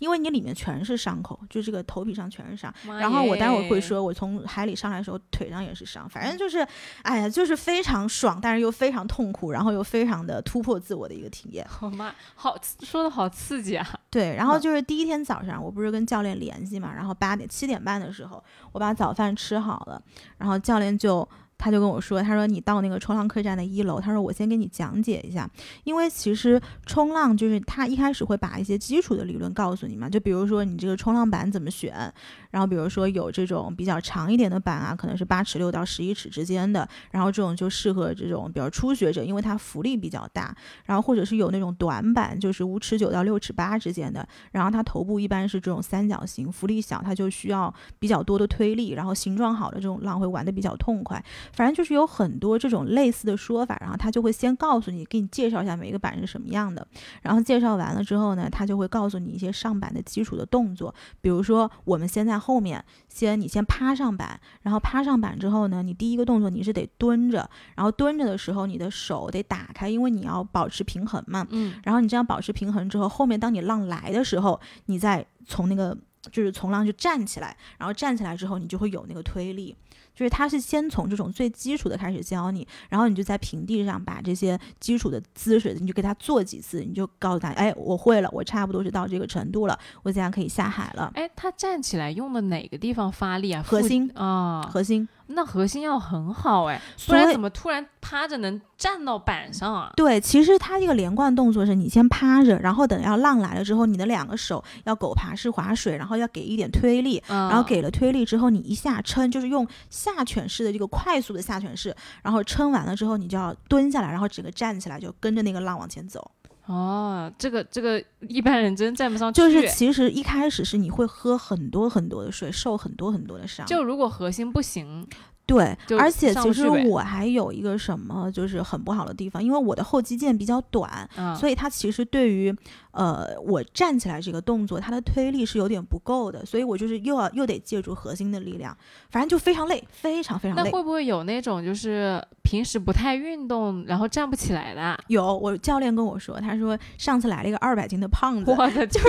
[0.00, 2.72] 因为你里面全是伤口，就这个头皮上全是伤。
[2.98, 6.66] 然后我待会儿会，说，我从海里上来的时候腿上也是伤，反正就是，
[7.02, 11.66] 哎呀，就是非常爽，但是又非常痛苦，然后又非常的突破自我的一个体验。
[11.80, 13.86] 我妈好说的好刺激啊！
[14.10, 18.42] 对，然后嗯就是第一天早上，我不是跟教练联系嘛，然后八点七点半的时候，
[18.72, 20.02] 我把早饭吃好了，
[20.38, 21.26] 然后教练就
[21.60, 25.48] 他就跟我说，他说你到那个冲浪客栈的一楼，他说我先给你讲解一下，
[25.84, 32.12] 因为其实冲浪就是他一开始会把一些基础的理论告诉你嘛，就比如说你这个冲浪板怎么选，
[32.50, 51.22] 然后比如说有这种比较长一点的板啊，可能是八尺六到十一尺之间的，然后这种就适合这种比较初学者，因为它浮力比较大，然后或者是有那种短板，就是五尺九到六尺八之间的，然后它头部一般是这种三角形，浮力小，它就需要比较多的推力，然后形状好的这种浪会玩得比较痛快。
[51.52, 56.86] 反正就是有很多这种类似的说法，然后他就会先告诉你，给你介绍一下每一个板是什么样的，
[57.22, 75.96] 然后介绍完了之后呢，他就会告诉你一些上板的基础的动作，比如说我们先在后面，先你先趴上板，然后趴上板之后呢，你第一个动作你是得蹲着，然后蹲着的时候你的手得打开，因为你要保持平衡嘛，嗯，然后你这样保持平衡之后，后面当你浪来的时候，你再从那个
[76.30, 79.74] 就是从浪就站起来，然后站起来之后，你就会有那个推力。
[80.20, 91.10] 就是他是先从这种最基础的开始教你，然后你就在平地上把这些基础的姿势，你就给他做几次，你就告诉他，哎，我会了，我差不多是到这个程度了，我现在可以下海了。
[91.14, 93.64] 哎，他站起来用的哪个地方发力啊？
[93.66, 95.08] 核心啊，核心。
[95.32, 99.90] 那核心要很好哎，不然怎么突然趴着能站到板上啊？
[99.96, 116.30] 对，其实它这个连贯动作是你先趴着，然后等要浪来了之后，你的两个手要狗爬式划水，然后要给一点推力，然后给了推力之后，你一下撑，就是用下犬式的这个快速的下犬式，然后撑完了之后，你就要蹲下来，然后整个站起来，就跟着那个浪往前走。
[116.70, 119.40] 哦，这个这个一般人真站不上去。
[119.40, 123.66] 就是其实一开始是你会喝很多很多的水，受很多很多的伤。
[123.66, 125.06] 就如果核心不行。
[125.50, 132.54] 对，而且其实我还有一个什么，就是很不好的地方，因为我的后肌腱比较短，所以它其实对于
[132.92, 138.76] 呃我站起来这个动作，它的推力是有点不够的，所以我就是又要又得借助核心的力量，
[139.10, 140.62] 反正就非常累，非常非常累。
[140.64, 144.96] 那会不会有那种就是平时不太运动，然后站不起来的？
[145.08, 149.02] 有，我教练跟我说，他说上次来了一个二百斤的胖子，我的天，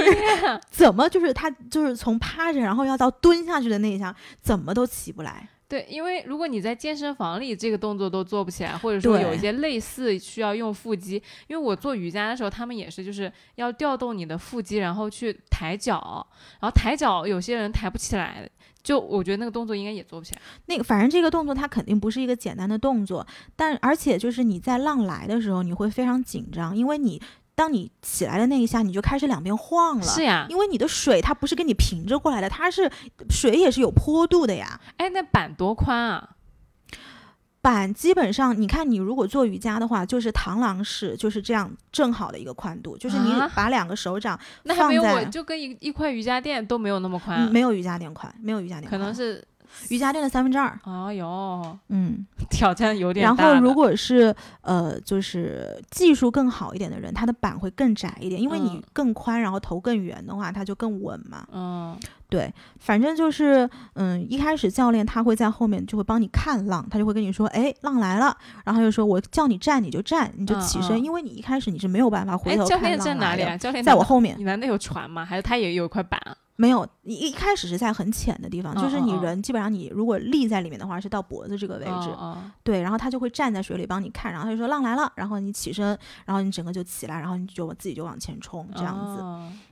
[0.71, 5.47] 怎么就是他就是从趴着然后要到蹲下去的那一下，怎么都起不来。
[5.71, 11.15] 对，因为如果你在健身房里这个动作都做不起来，或者说有一些类似需要用腹肌，
[11.47, 16.27] 因为我做瑜伽的时候，他们也是就是要调动你的腹肌，然后去抬脚，
[16.59, 18.45] 然后抬脚有些人抬不起来，
[18.83, 20.41] 就我觉得那个动作应该也做不起来。
[20.65, 27.21] 那个反正这个动作它肯定不是一个简单的动作，但而且就是你在浪来的时候你会非常紧张，因为你。
[27.61, 30.03] 当你起来的那一下，你就开始两边晃了。
[30.03, 32.91] 是呀，因为你的水它不是跟你平着过来的，它是
[33.29, 34.81] 水也是有坡度的呀。
[34.97, 36.29] 哎，那板多宽啊？
[37.61, 49.47] 板基本上，你看你如果做瑜伽的话，就是螳螂式，就是这样正好的一个宽度，就是你把两个手掌放在，我就跟一一块瑜伽垫都没有那么宽，没有瑜伽垫宽，没有瑜伽垫，可能是。
[49.89, 50.67] 瑜伽垫的三分之二。
[50.83, 53.43] 哎呦，嗯， 挑战有点大。
[53.43, 61.45] 然后，如果是呃，就是技术更好一点的人，他的板会更窄一点，因为你更宽，然后头更圆的话，它就更稳嘛。
[61.51, 61.97] 嗯，
[62.29, 73.57] 对，反正就是，嗯，一开始教练他会在后面就会帮你看浪，他就会跟你说，哎，浪来了，然后就说我叫你站你就站，你就起身，因为你一开始你是没有办法回头看浪教练在哪里啊？
[73.57, 74.35] 教练在我后面。
[74.37, 75.25] 你难道有船吗？
[75.25, 76.35] 还是他也有一块板啊？
[76.61, 82.15] 没有，一一开始是在很浅的地方，就是你人基本上你如果立在里面的话，是到脖子这个位置，
[82.63, 89.23] 对，然后他就会站在水里帮你看，然后他就说浪来了，然后你起身，然后你整个就起来，然后你就自己就往前冲这样子，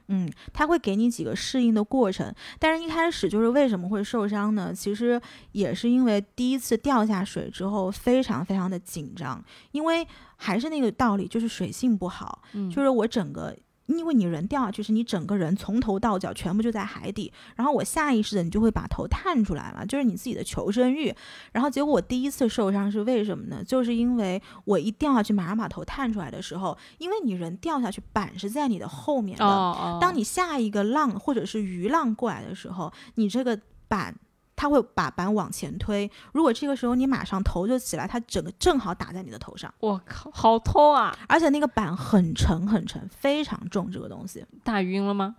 [0.08, 4.74] 嗯，他会给你几个适应的过程，但是一开始就是为什么会受伤呢？
[4.74, 5.22] 其实
[5.52, 9.40] 也是因为第一次掉下水之后非常非常的紧张，
[9.74, 13.56] 因为还是那个道理，就是水性不好，就是我整个。
[13.90, 21.14] 因为你人掉下去，是你整个人从头到脚全部就在海底，然后我下意识的你就会把头探出来嘛，就是你自己的求生欲。
[21.52, 23.64] 然后结果我第一次受伤是为什么呢？
[23.64, 34.16] 就是因为我一掉下去，马上把头探出来的时候，因为你人掉下去，板是在你的后面的，当你下一个浪或者是鱼浪过来的时候，你这个板。
[34.60, 39.74] 他会把板往前推，如果这个时候你马上头就起来，它整个正好打在你的头上。
[39.80, 41.18] 我靠，好痛啊！
[41.30, 45.38] 而且那个板很沉很沉，非常重，这个东西打晕了吗？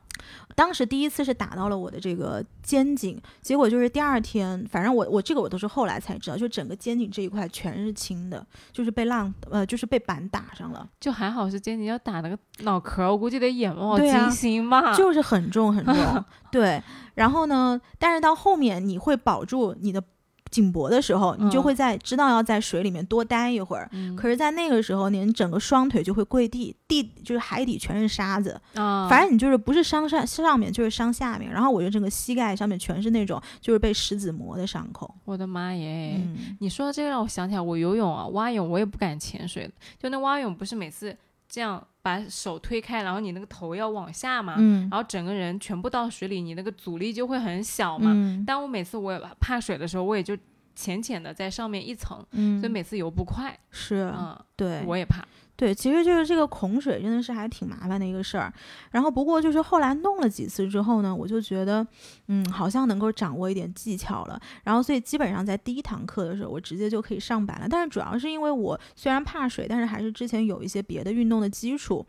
[0.55, 16.83] 当时第一次是打到了我的这个肩颈，结果就是第二天，反正我我这个我都是后来才知道，就整个肩颈这一块全是青的，就是被浪呃就是被板打上了，就还好是肩颈要打那个脑壳，我估计得眼冒金星嘛，就是很重很重， 对，
[17.15, 20.03] 然后呢，但是到后面你会保住你的。
[20.51, 23.89] 颈脖的时候，你就会在知道要在水里面多待一会儿。
[24.17, 28.61] 可是，在那个时候，你整个双腿就会跪地，地就是海底全是沙子。
[28.75, 31.51] 反正你就是不是伤上上面，就是伤下面。
[31.53, 35.15] 然后我就整个膝盖上面全是那种就是被石子磨的伤口。
[35.25, 36.21] 我的妈耶！
[36.59, 39.73] 你说这个让我想起来，我游泳啊，蛙泳我也不敢潜水的。
[39.99, 41.17] 就那蛙泳不是每次
[41.49, 48.15] 这样把手推开，然后你那个头要往下嘛，然后整个人全部到水里，你那个阻力就会很小嘛。
[48.47, 50.37] 但我每次我怕水的时候，我也就。
[50.73, 52.17] 浅浅的在上面一层，
[52.59, 53.55] 所以每次游不快。
[53.71, 55.23] 是，嗯，对，我也怕。
[55.61, 58.51] 对，其实就是这个恐水真的是还挺麻烦的一个事儿。
[58.93, 61.87] 然后不过就是后来弄了几次之后呢，我就觉得，
[62.29, 64.41] 嗯，好像能够掌握一点技巧了。
[64.65, 67.67] 然后所以基本上在第一堂课的时候，我直接就可以上板了。
[67.69, 72.07] 但是主要是因为我虽然怕水，但是还是之前有一些别的运动的基础。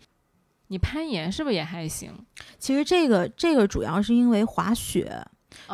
[0.68, 2.10] 你攀岩是不是也还行？
[2.58, 5.22] 其实这个这个主要是因为滑雪，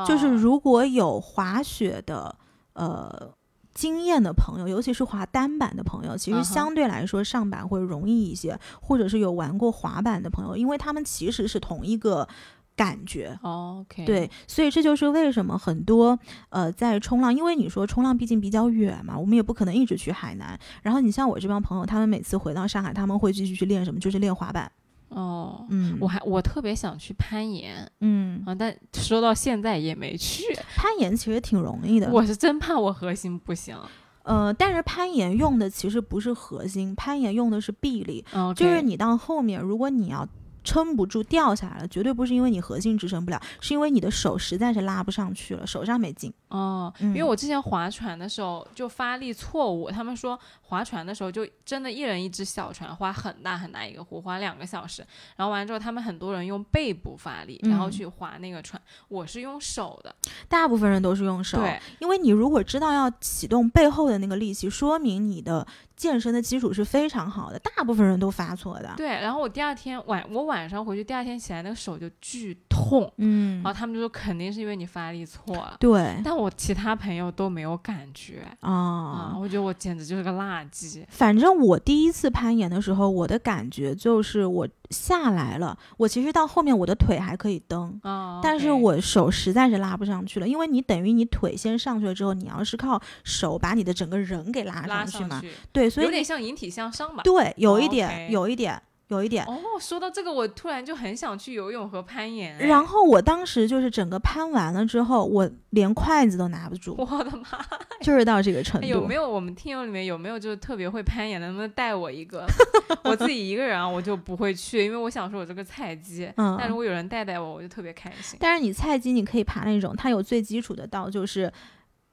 [0.08, 2.36] 就是如果有滑雪的。
[2.74, 3.34] 呃，
[3.78, 12.28] 经验的朋友，尤其是滑单板的朋友，其实相对来说上板会容易一些，或者是有玩过滑板的朋友，因为他们其实是同一个
[12.76, 13.38] 感觉。
[13.44, 16.18] 哦 OK，对，所以这就是为什么很多
[16.50, 20.60] 呃在冲浪，因为你说冲浪毕竟比较远嘛，我们也不可能一直去海南。
[20.82, 24.00] 然后你像我这帮朋友，他们每次回到上海，他们会继续去练什么？
[24.00, 24.72] 就是练滑板。
[25.10, 30.44] 哦，嗯，我还我特别想去攀岩嗯，啊，但说到现在也没去。
[30.76, 32.10] 攀岩其实挺容易的。
[32.12, 33.78] 我是真怕我核心不行。
[34.24, 40.28] 呃，但是攀岩用的其实不是核心，攀岩用的是臂力，嗯，就是你到后面，如果你要
[40.68, 46.34] 撑不住掉下来了，绝对不是因为你核心支撑不了，是因为你的手实在是拉不上去了，手上没劲。
[46.50, 55.06] 哦，嗯因为我之前划船的时候就发力错误，他们说划船的时候就真的一人一只小船，划很大很大一个湖，划两个小时，
[55.38, 60.14] 然后完了之后他们很多人用背部发力，然后嗯去划那个船，我是用手的，
[60.50, 65.66] 大部分人都是用手，对，因为你如果知道要启动背后的那个力气，说明你的
[65.98, 67.60] 健身的基础是非常好的。
[67.60, 68.94] 大部分人都发错的。
[68.96, 75.76] 对，然后我第二天晚我晚上回去，第二天起来那个手就巨痛，嗯然，后他们就说肯定是因为你发力错了。
[75.80, 79.38] 对但我其他朋友都没有感觉啊，啊。
[79.38, 81.04] 我觉得我简直就是个垃圾。
[81.10, 95.42] 反正我第一次攀岩的时候，我的感觉就是我下来了，我其实到后面我的腿还可以蹬，啊，但是我手实在是拉不上去了，因为你等于你腿先上去了之后，你要是靠手把你的整个人给拉拉上去嘛。
[95.42, 97.22] 去，对，所以有点像引体向上吧。
[97.24, 99.46] 对，有一点有一点，有一点。
[99.46, 102.58] 哦，说到这个，我突然就很想去游泳和攀岩。
[102.58, 107.66] 哎然后我当时就是整个攀完了之后，我连筷子都拿不住，我的妈！
[108.02, 108.88] 就是到这个程度。
[108.88, 112.46] 有没有我们听友里面有没有就是特别会攀岩的，能不能带我一个？
[113.04, 116.32] 我自己一个人啊，我就不会去，因为我想说我这个菜鸡。
[116.36, 118.38] 嗯但如果有人带带我，我就特别开心。
[118.42, 121.52] 但是你菜鸡你可以爬那种，它有最基础的道，就是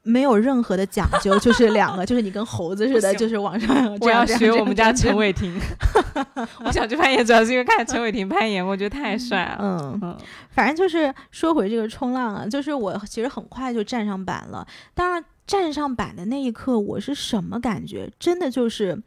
[0.04, 3.74] 没有任何的讲究， 就是两个，就是你跟猴子似的，就是往上。
[3.98, 5.52] 这我要学我们家陈伟霆。
[6.64, 9.58] 我想去攀岩，主要是因为看陈伟霆攀岩，我觉得太帅了。
[9.60, 10.16] 嗯，嗯，
[10.50, 14.66] 反正就是说回这个冲浪啊，就是我其实很快就站上板了。
[14.94, 18.10] 当然，站上板的那一刻，我是什么感觉？
[18.18, 19.02] 真的就是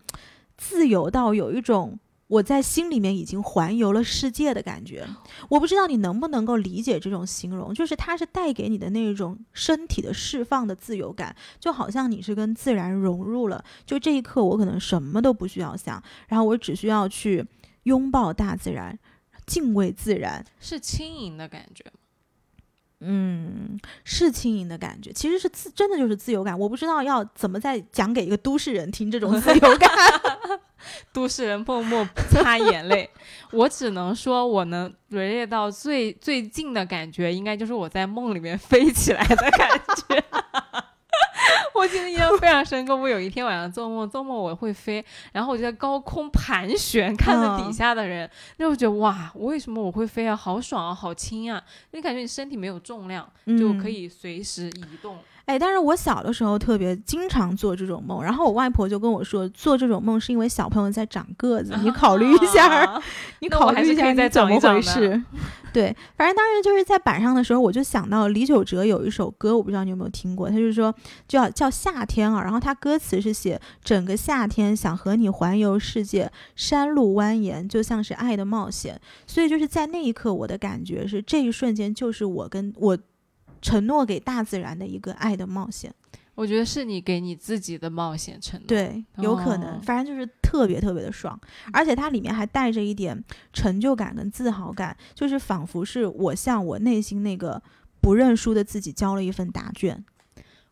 [0.58, 5.07] 自由到有一种我在心里面已经环游了世界的感觉。
[5.49, 13.63] 我不知道你能不能够理解这种形容，就是它是带给你的那种身体的释放的自由感，就好像你是跟自然融入了。
[13.86, 17.45] 就这一刻，我可能什么都不需要想，然后我只需要去
[17.84, 18.97] 拥抱大自然。
[19.45, 21.99] 敬畏自然，是轻盈的感觉吗。
[23.00, 26.58] 嗯，是轻盈的感觉，其实是自真的就是自由感。
[26.58, 29.89] 我不知道要怎么再讲给一个都市人听这种自由感。
[31.12, 33.10] 都市人默默擦眼泪，
[33.52, 39.70] 我只能说，我能 re 列到最最近的感觉，应该就是我在梦里面飞起来的感
[40.08, 40.24] 觉。
[41.78, 50.36] 我记得印象非常深刻，我有一天晚上做梦，做梦我会飞，然后我就在高空盘旋，看着底嗯下的人，那我觉得哇，为什么我会飞啊？
[50.36, 51.63] 好爽啊，好轻啊！
[51.91, 55.17] 你感觉你身体没有重量，就可嗯以随时移动。
[55.48, 63.02] 哎，但是我小的时候特别经常做这种梦，然后我外婆就跟我说，做这种梦是因为小朋友在长个子，你考虑一下，啊
[63.39, 65.24] 你 考虑一下再长一你怎么回事。
[65.72, 70.93] 对，反正当时就是在板上的时候，我就想到李玖哲有一首歌，我不知道你有没有听过，他就是说
[71.30, 82.98] 叫叫夏天啊，然后他歌词是写整个夏天想和你环游世界，山路蜿蜒就像是爱的冒险，所以就是在那一刻，我的感觉是这一瞬间就是我跟我
[83.62, 85.93] 承诺给大自然的一个爱的冒险。
[86.36, 88.68] 我觉得是你给你自己的冒险承诺。
[88.68, 91.39] 对，有可能，哦反正就是特别特别的爽，
[91.74, 97.60] 而且它里面还带着一点成就感跟自豪感，就是仿佛是我向我内心那个
[97.99, 100.05] 不认输的自己交了一份答卷。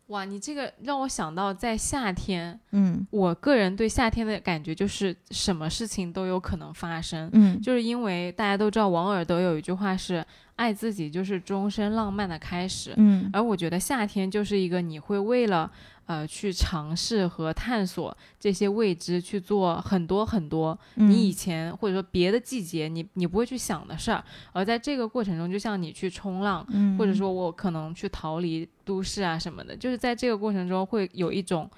[0.08, 3.06] 哇，你这个让我想到在夏天，嗯。
[3.10, 10.24] 我个人对夏天的感觉就是什么事情都有可能发生，嗯，就是因为大家都知道王尔德有一句话是
[10.56, 15.70] “爱自己就是终身浪漫的开始”，嗯而我觉得夏天就是一个你会为了
[16.06, 31.70] 呃去尝试和探索这些未知，去做很多很多嗯你以前或者说别的季节你你不会去想的事儿，而在这个过程中，就像你去冲浪，嗯或者说我可能去逃离都市啊什么的，就是在这个过程中会有一种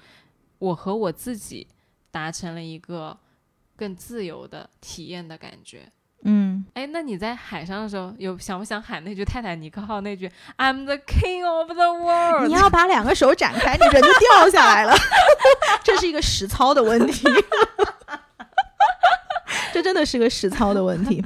[0.59, 1.67] 我和我自己
[2.11, 3.17] 达成了一个
[3.75, 5.91] 更自由的体验的感觉。
[6.59, 12.47] 嗯，哎，那你在海上的时候有想不想喊那句泰坦尼克号那句 “I'm the king of the world”？
[12.47, 14.93] 你要把两个手展开，你人就掉下来了，
[15.83, 17.27] 这是一个实操的问题。
[19.71, 21.23] 这真的是个实操的问题，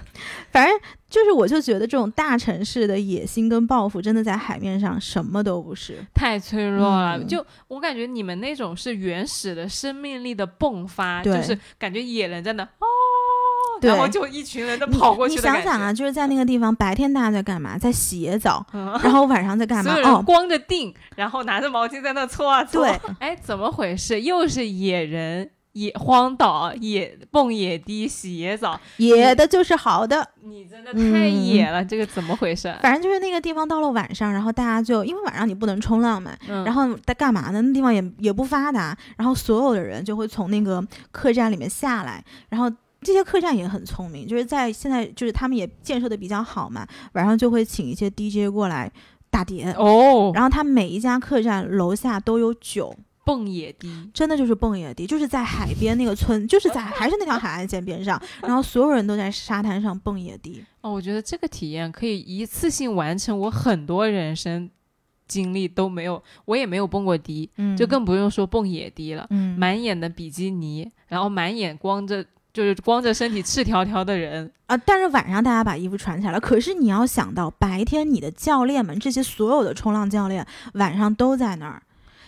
[0.52, 0.80] 反正
[1.10, 6.04] 就是，我就觉得这种大城市的野心跟抱负，真的在海面上什么都不是。
[6.14, 12.88] 太脆弱了，嗯就我感觉你们那种是原始的生命力的迸发，就是感觉野人在那哦对
[13.90, 15.42] 然后就一群人都跑过去你。
[15.42, 17.78] 想想啊，就是在那个地方，白天大家在干嘛？
[17.78, 22.86] 在洗野澡，嗯然后晚上在干嘛 哦，光着腚，然后拿着毛巾在那搓啊搓。
[22.86, 24.22] 对， 哎，怎么回事？
[24.22, 30.28] 又是野人、野荒岛、野蹦野迪、洗野澡，野的就是好的。
[30.46, 32.74] 你真的太野了，这个怎么回事？
[32.82, 37.62] 反正就是那个地方，到了晚上，然后大家就因为晚上你不能冲浪嘛，嗯，然后在干嘛呢？
[37.62, 42.70] 那地方也也不发达，然后所有的人就会从那个客栈里面下来，然后
[43.04, 48.91] 这些客栈也很聪明，就是在现在就是他们也建设的比较好嘛，晚上就会请一些 DJ 过来
[49.30, 52.95] 打碟，哦，然后他每一家客栈楼下都有酒，
[53.26, 60.64] 蹦野迪，真的就是蹦野迪，就是在海边那个村，就是在还是那条海岸线边上， 然后所有人都在沙滩上蹦野迪。
[60.82, 64.70] 哦，我觉得这个体验可以一次性完成我很多人生
[65.28, 72.24] 经历都没有，我也没有蹦过迪，嗯就更不用说蹦野迪了，嗯满眼的比基尼，然后满眼光着。
[72.54, 76.39] 就是光着身体赤条条的人，啊，但是晚上大家把衣服穿起来了。
[76.39, 81.82] 可是你要想到，白天你的教练们，这些所有的冲浪教练，晚上都在那儿。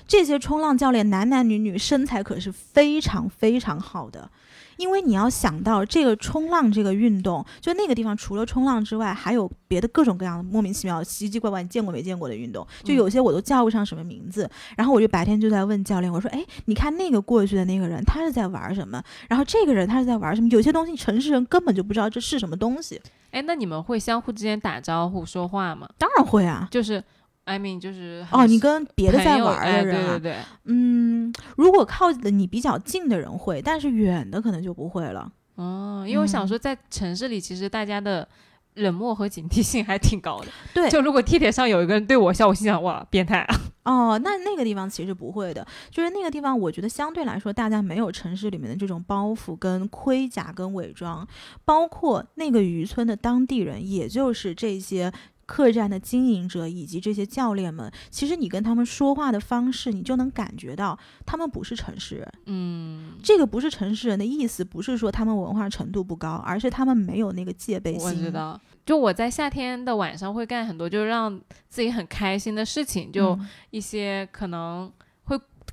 [0.07, 4.29] 这些冲浪教练男男女女身材可是非常非常好的，
[4.77, 14.49] 因为你要想到这个冲浪这个运动，就那个地方除了冲浪之外，还有别的各种各样的莫名其妙、奇奇怪怪你见过没见过的运动，就有些我都叫不上什么名字。
[14.75, 19.01] 然后我就白天就在问教练，我说：“哎，你看那个过去的那个人，他是在玩什么？
[19.27, 20.47] 然后这个人他是在玩什么？
[20.49, 23.01] 有些东西城市人根本就不知道这是什么东西。
[23.31, 25.89] 哎，那你们会相互之间打招呼说话吗？
[25.97, 26.67] 当然会啊。
[26.71, 27.03] 就是
[27.45, 35.31] ，I mean，就是哦，你跟别的在玩哎的人啊，对对对，嗯，如果靠的你比较近的人会，但是远的可能就不会了。
[35.55, 38.27] 哦，因为我想嗯说，在城市里，其实大家的
[38.73, 40.47] 冷漠和警惕性还挺高的。
[40.73, 43.55] 对就如果地铁上有一个人对我笑，我心想哇，变态啊！
[43.85, 51.25] 哦，那那个地方其实不会的，就是那个地方，我觉得相对来说，大家没有城市里面的这种包袱、跟盔甲、跟伪装，
[51.63, 55.11] 包括那个渔村的当地人，也就是这些。
[55.45, 62.33] 客栈的经营者以及这些教练们，其实你跟他们说话的方式，你就能感觉到他们不是城市人。
[62.45, 68.07] 嗯，这个不是城市人的意思，不是说他们文化程度不高，而是他们没有那个戒备心。
[68.07, 68.59] 我知道。
[68.85, 75.04] 就我在夏天的晚上会干很多，就是让自己很开心的事情，就嗯一些可能会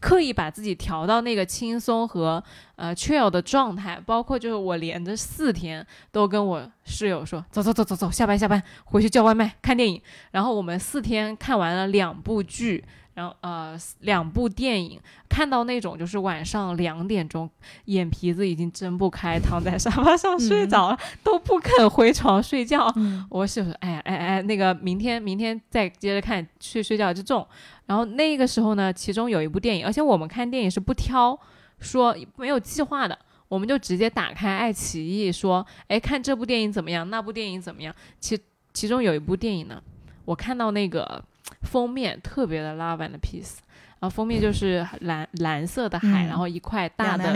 [0.03, 2.43] 刻意把自己调到那个轻松和
[2.75, 12.85] 呃 chill 的状态，包括就是我连着四天都跟我室友说走走走走走，下班下班回去叫外卖看电影，然后我们四天看完了两部剧。
[13.15, 14.99] 然后呃，两部电影，
[15.29, 17.49] 看到那种就是晚上两点钟，
[17.85, 22.91] 眼皮子已经睁不开，躺在沙发上睡着了，都不肯回床睡觉。
[22.97, 27.47] 嗯 我室友说：“哎呀，哎哎，那个明天明天再接着看，去睡觉就这种。”
[27.87, 31.39] 然后那个时候呢，其中有一部电影，而且我们看电影是不挑，
[31.81, 37.11] 说没有计划的，我们就直接打开爱奇艺，说：“哎，看这部电影怎么样？
[37.11, 38.41] 那部电影怎么样？”其
[38.73, 39.83] 其中有一部电影呢，
[40.25, 41.23] 我看到那个
[41.63, 43.57] 封面特别的 love and peace，
[43.99, 47.33] 然后封面就是蓝蓝色的海，嗯然后一块大的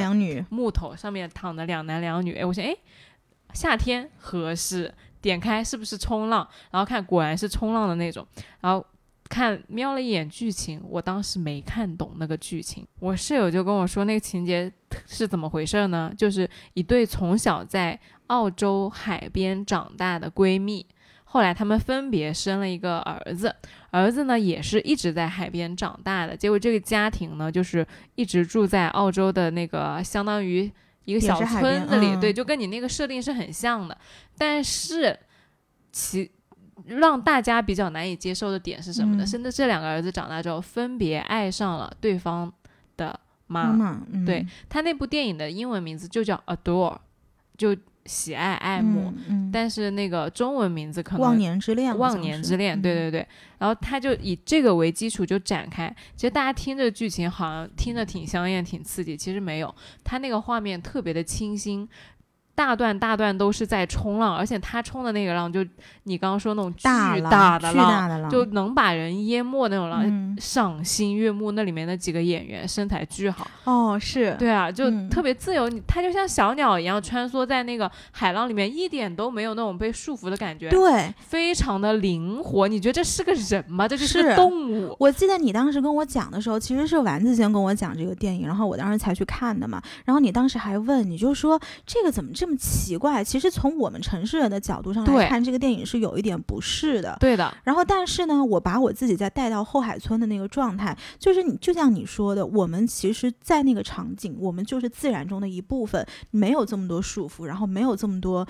[0.48, 2.76] 木头上面躺着两男两女，哎，我想，哎，
[3.52, 6.46] 夏天合适，点开是不是冲浪？
[6.70, 8.26] 然后看，果然是冲浪的那种，
[8.60, 8.84] 然后
[9.28, 14.72] 看瞄了一眼剧情，我当时没看懂那个剧情，我室友就跟我说那个情节
[15.06, 16.12] 是怎么回事呢？
[16.16, 17.98] 就是一对从小在
[18.28, 20.86] 澳洲海边长大的闺蜜。
[21.28, 23.54] 后来他们分别生了一个儿子，
[23.90, 26.36] 儿子呢也是一直在海边长大的。
[26.36, 30.70] 结果这个家庭呢，就是一直住在澳洲的那个相当于
[31.04, 33.98] 一个小村子里，嗯对，就跟你那个设定是很像的。
[34.38, 35.18] 但是
[35.92, 36.30] 其
[36.86, 39.24] 让大家比较难以接受的点是什么呢？
[39.24, 42.50] 嗯是那这两个儿子长大之后分别爱上了对方
[42.96, 43.64] 的妈。
[43.72, 46.98] 妈妈，嗯对，他那部电影的英文名字就叫 Adore，
[47.58, 47.76] 就
[48.06, 49.10] 喜爱爱慕。
[49.10, 53.26] 嗯嗯但是那个中文名字可能忘年之恋忘年之恋，嗯对对对。
[53.58, 55.94] 然后他就以这个为基础就展开。
[56.14, 59.74] 其实大家听这个剧情好像听着挺香艳、挺刺激，其实没有。
[60.04, 61.88] 他那个画面特别的清新，
[62.56, 65.64] 大段大段都是在冲浪，而且他冲的那个浪就
[66.04, 70.02] 你刚刚说那种巨大浪巨大的浪，就能把人淹没那种浪。
[70.04, 80.68] 嗯赏心悦目，那里面的几个演员身材巨好，哦是，对啊，就嗯特别自由，你他就像小鸟一样穿梭在那个海浪里面，一点都没有那种被束缚的感觉。
[80.70, 81.12] 对。
[81.18, 83.86] 非常的灵活，你觉得这是个人吗？
[83.88, 84.96] 这就是个是动物。
[84.98, 89.82] 我记得你当时跟我讲的时候，其实是丸子先跟我讲这个电影，然后我当时才去看的嘛。
[90.04, 97.16] 然后你当时还问，你就说这个怎么这这么奇怪，其实从我们城市人的角度上来看，这个电影是有一点不适的。
[97.18, 108.46] 对的，然后，但是呢，我把我自己再带到后海村的那个状态，就是你就像你说的，我们其实，在那个场景，我们就是自然中的一部分，没有这么多束缚，然后没有这么多。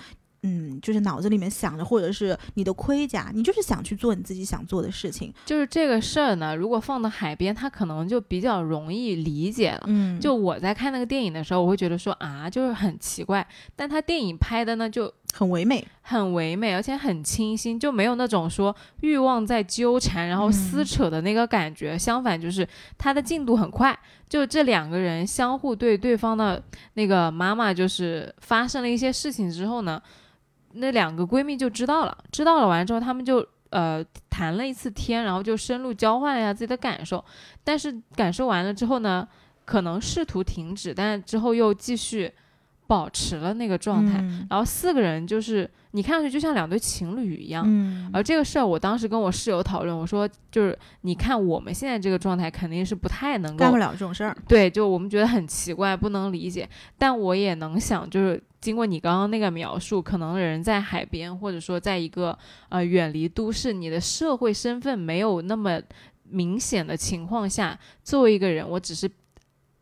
[0.47, 5.34] 嗯，就是脑子里面想着，或者是你的盔甲，你就是想去做你自己想做的事情。
[5.44, 9.82] 就是这个事儿呢，如果放到海边，它可能就比较容易理解了。
[9.86, 13.44] 嗯，就我在看那个电影的时候，我会觉得说啊，就是很奇怪，
[13.74, 15.84] 但他电影拍的呢就很唯美。
[16.09, 21.99] 很唯美，而且很清新，就没有那种说欲望在纠缠，然后撕扯的那个感觉。
[21.99, 22.64] 相反，就是
[22.97, 26.62] 他的进度很快，就这两个人相互对对方的
[26.94, 30.01] 那个妈妈，就是发生了一些事情之后呢，
[30.76, 37.24] 那两个闺蜜就知道了，知道了完之后，她们就呃谈了一次天，然后就深入交换了一下自己的感受。
[37.64, 39.26] 但是感受完了之后呢，
[39.64, 42.32] 可能试图停止，但之后又继续
[42.87, 44.18] 保持了那个状态。
[44.20, 47.64] 嗯然后四个人就是你看上去就像两对情侣一样。
[47.66, 54.37] 嗯而这个事儿，我当时跟我室友讨论，我说就是你看我们现在这个状态肯定是不太能够干不了这种事儿。
[54.47, 56.68] 对，就我们觉得很奇怪，不能理解。
[56.97, 62.37] 但我也能想，就是经过你刚刚那个描述，可能人在海边，或者说在一个
[62.68, 65.80] 呃远离都市，你的社会身份没有那么
[66.28, 69.09] 明显的情况下，作为一个人，我只是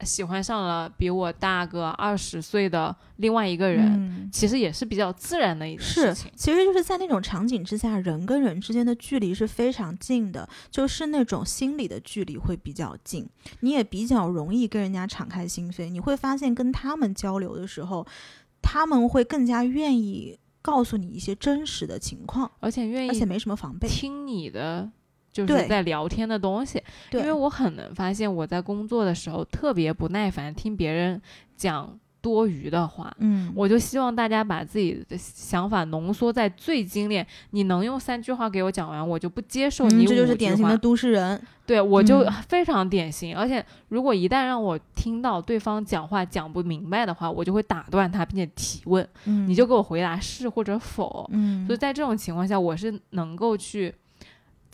[0.00, 13.28] 喜欢上了比我大个二十岁的另外一个人，嗯其实也是比较自然的一件是事情。，其实就是在那种场景之下，人跟人之间的距离是非常近的，就是那种心理的距离会比较近，
[13.60, 15.88] 你也比较容易跟人家敞开心扉。
[15.88, 18.06] 你会发现，跟他们交流的时候，
[18.60, 23.86] 他们会更加愿意告诉你一些真实的情况，而且愿意而且没什么防备。
[23.88, 24.90] 听你的，
[25.34, 26.82] 就是在聊天的东西。
[27.12, 31.20] 因为我很能发现，我在工作的时候特别不耐烦听别人
[31.56, 33.14] 讲多余的话。
[33.18, 37.26] 嗯，我就希望大家把自己的想法浓缩在最精炼。
[37.50, 40.78] 你能用三句话给我讲完，我就不接受你、嗯，这就是典型的。
[40.78, 41.40] 都市人。
[41.66, 51.26] 对我就嗯非常典型，而且如果一旦让我听到对方讲话讲不明白的话，我就会打断他，并且提问，嗯，你就给我回答是或者否。
[51.32, 53.94] 嗯，所以在这种情况下，我是能够去，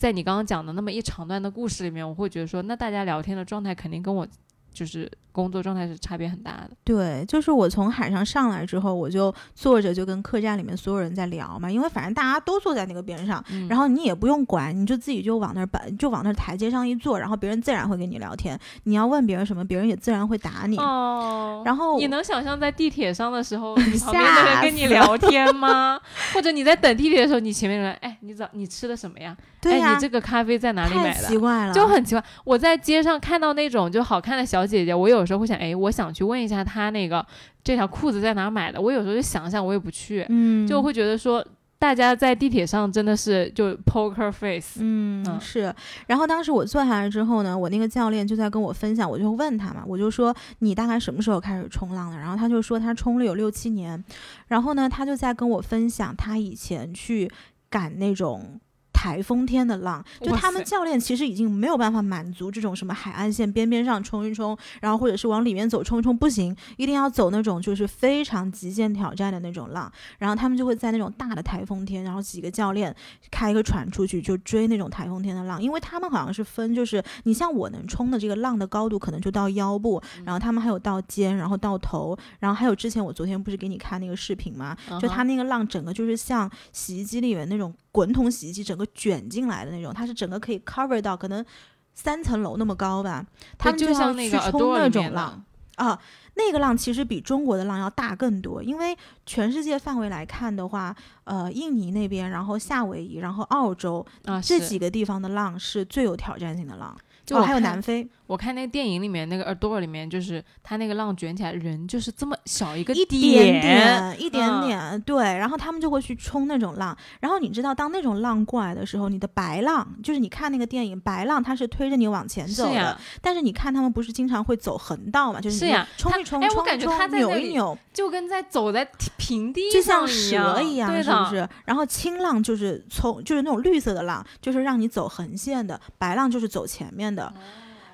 [0.01, 4.27] 在你刚刚讲的那么一长段的故事里面，我会觉得说，那大家聊天的状态肯定跟我
[4.73, 6.71] 就是工作状态是差别很大的。
[6.83, 18.59] 对，就是我从海上上来之后，我就坐着就跟客栈里面所有人在聊嘛，因为反正大家都坐在那个边上，嗯然后你也不用管，你就自己就往那儿摆，就往那儿台阶上一坐，然后别人自然会跟你聊天。
[18.83, 20.77] 你要问别人什么，别人也自然会答你。
[20.77, 25.99] 哦，然后你能想象在地铁上的时候， 你旁边的人跟你聊天吗？
[26.33, 29.35] 或者你在等地铁的时候，你前面的人，哎，你早你吃的什么呀？
[29.61, 31.27] 对呀、哎，你这个咖啡在哪里买的？
[31.27, 37.25] 奇怪了，就很奇怪，我在街上看到那种就好看的小姐姐，我有时候会想，哎，我想去问一下他那个
[37.63, 38.81] 这条裤子在哪买的。
[38.81, 41.45] 我有时候就想想，我也不去，嗯，就会觉得说，
[41.79, 45.73] 大家在地铁上真的是就 poker face，嗯，嗯是。
[46.07, 52.17] 然后当时我坐下来之后呢，我那个教练就在跟我分享，我就问他嘛，我就说你大概什么时候开始冲浪的？
[52.17, 54.03] 然后他就说他冲了有六七年，
[54.47, 57.31] 然后呢，他就在跟我分享他以前去
[57.69, 58.59] 赶那种。
[59.01, 69.91] 台风天的浪，就他们教练其实已经没有办法满足这种什么海岸线边边上冲一冲，然后或者是往里面走冲一冲，不行，一定要走那种就是非常极限挑战的那种浪。
[70.19, 72.95] 然后他们就会在那种大的台风天，然后几个教练
[73.31, 84.77] 开一个船出去就追那种台风天的浪，因为他们好像是分，就是你像我能冲的这个浪的高度可能就到腰部，然后他们还有到肩，然后到头，然后还有之前我昨天不是给你看那个视频吗？
[85.01, 91.45] 就他那个浪整个就是像洗衣机里面那种滚筒洗衣机整个卷进来的那种，它是整个可以 cover 到可能
[91.93, 93.25] 三层楼那么高吧，
[93.57, 95.43] 他们就像那个去冲那种浪，
[95.75, 95.99] 啊。
[96.35, 106.97] 那个浪其实比中国的浪要大更多，因为全世界范围来看的话，呃，印尼那边，然后夏威夷，然后澳洲啊，这几个地方的浪是最有挑战性的浪，
[107.31, 131.45] 哦还有南非，我看那个电影里面那个 Adore 里面，就是他那个浪卷起来，人就是这么小一个一点点一点嗯点，对，然后他们就会去冲那种浪，然后你知道，当那种浪过来的时候，你的白浪，就是你看那个电影，白浪它是推着你往前走的但是你看他们不是经常会走横道嘛，就是你是呀他冲一冲，哎我感觉冲一冲扭一扭，就跟在走在平地就像上一蛇一样，是不是？
[131.65, 137.33] 然后青浪就是从就是那种绿色的浪，就是让你走横线的；白浪就是走前面的。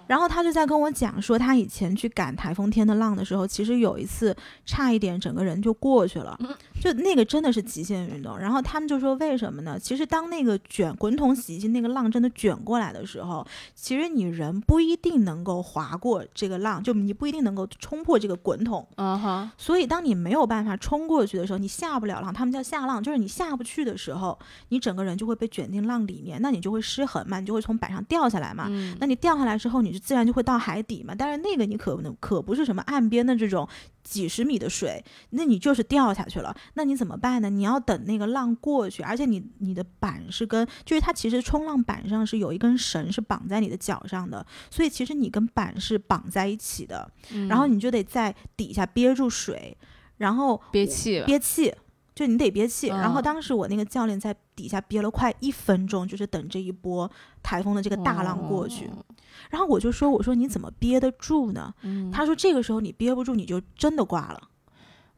[0.07, 4.35] 然后他就在跟我讲说，他以前去赶台风天的浪的时候，其实有一次
[4.65, 6.37] 差一点整个人就过去了。
[6.79, 8.37] 就 就那个真的是极限运动。
[8.37, 9.77] 然后他们就说为什么呢？
[9.77, 13.45] 其实当那个卷滚筒洗衣机那个浪真的卷过来的时候，
[13.75, 18.87] 其实你人不一定能够划过这个浪，就你不一定能够冲破这个滚筒。
[18.95, 24.37] 嗯哼，所以当你没有办法冲过去的时候，你下不了浪，他们叫下浪，就是你下不去的时候，
[24.69, 28.67] 你整个人就会被卷进浪里面，那你就会失衡嘛，你就会从板上掉下来嘛。
[28.69, 31.15] 嗯那你掉下来之后，你就自然就会到海底嘛。
[31.17, 33.67] 但是那个你可能可不是什么岸边的这种
[34.03, 36.55] 几十米的水，那你就是掉下去了。
[36.75, 37.49] 那你怎么办呢？
[37.49, 47.11] 你要等那个浪过去，而且你你的板是跟，就是它其实冲浪板上是有一根绳是绑在你的脚上的，所以其实你跟板是绑在一起的。
[47.31, 49.77] 嗯然后你就得在底下憋住水，
[50.17, 51.73] 然后憋气，憋气，
[52.17, 52.87] 就你得憋气。
[52.87, 57.09] 然后嗯当时我那个教练在底下憋了快一分钟，就是等这一波
[57.43, 58.87] 台风的这个大浪过去。
[58.87, 59.05] 哦
[59.51, 64.41] 然后我就说：“我说你怎么憋得住呢？”嗯，他说：“这个时候你憋不住，你就真的挂了。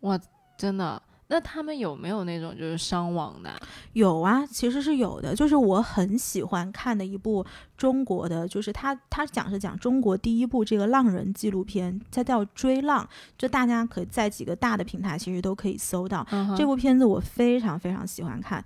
[0.02, 0.20] 我，
[0.58, 1.02] 真的。
[1.30, 3.52] 那他们有没有那种就是伤亡的？”
[3.94, 5.36] 有啊，其实是有的。
[5.36, 7.46] 就是我很喜欢看的一部
[7.78, 13.04] 中国的，就是他他讲是讲中国第一部这个浪人纪录片，它叫《追浪》，
[13.38, 16.26] 就大家可以在几个大的平台其实都可以搜到。
[16.32, 18.64] 嗯这部片子我非常非常喜欢看。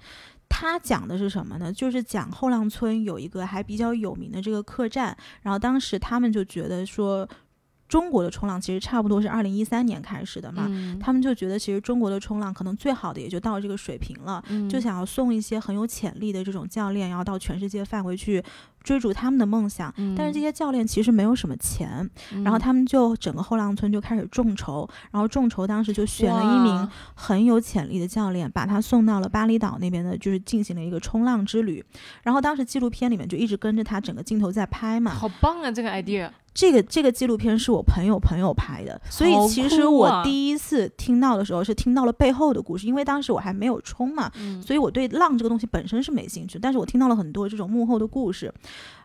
[0.55, 1.73] 他讲的是什么呢？
[1.73, 7.27] 就是讲后浪村有一个还比较有名的这个客栈，然后当时他们就觉得说，
[7.93, 10.97] 中国的冲浪其实差不多是二零一三年开始的嘛，嗯。
[10.97, 14.67] 他们就觉得其实中国的冲浪可能最好的也就到这个水平了，嗯。
[14.67, 18.43] 就想要送一些很有潜力的这种教练，然后到全世界范围去
[18.83, 19.93] 追逐他们的梦想。
[19.97, 22.09] 嗯但是这些教练其实没有什么钱，
[22.43, 31.83] 然后他们就整个后浪村就开始众筹，然后众筹当时就选了一名很有潜力的教练，把他送到了巴厘岛那边的，就是进行了一个冲浪之旅。
[32.23, 35.11] 然后当时纪录片里面就一直跟着他整个镜头在拍嘛。
[35.11, 36.29] 好棒啊，这个 idea。
[36.53, 48.53] 这个这个纪录片是我朋友朋友拍的，所以其实我第一次听到的时候是听到了背后的故事，因为当时我还没有冲嘛，嗯所以我对浪这个东西本身是没兴趣，但是我听到了很多这种幕后的故事。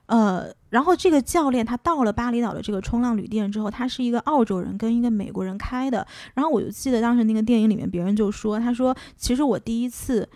[0.08, 6.06] 呃，然后这个教练他到了巴厘岛的这个冲浪旅店之后，他是一个澳洲人跟一个美国人开的。
[6.34, 10.28] 然后我就记得当时那个电影里面，别人就说，他说其实我第一次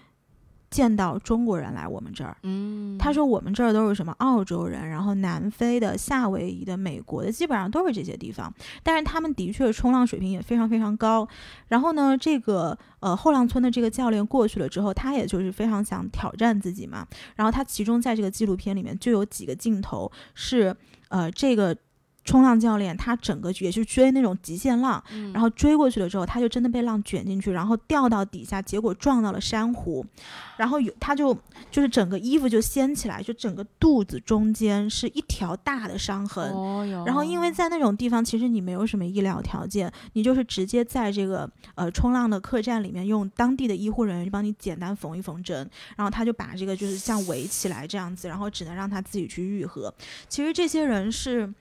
[0.72, 8.50] 见到中国人来我们这儿，嗯，他说我们这儿都是什么澳洲人，然后南非的、夏威夷的、美国的，基本上都是这些地方。
[8.82, 11.28] 但是他们的确冲浪水平也非常非常高。
[11.68, 17.06] 然后呢，这个呃后浪村的这个教练过去了之后，他也就是非常想挑战自己嘛。
[17.36, 20.74] 然后他其中在这个纪录片里面就有几个镜头是
[21.10, 21.76] 呃这个。
[22.24, 30.04] 冲浪教练他整个也是追那种极限浪，嗯然后追过去了之后，他就真的被浪卷进去，然后掉到底下，结果撞到了珊瑚，
[30.56, 31.36] 然后有他就
[31.70, 36.52] 就是整个衣服就掀起来，就整个肚子中间是一条大的伤痕。
[36.52, 49.92] 哦哟，然后，因为在那种地方，其实你没有什么医疗条件，你就是直接在这个呃冲浪的客栈里面，用当地的医护人员就帮你简单缝一缝针，然后他就把这个就是像围起来这样子，然后只能让他自己去愈合。
[50.28, 51.52] 其实这些人是。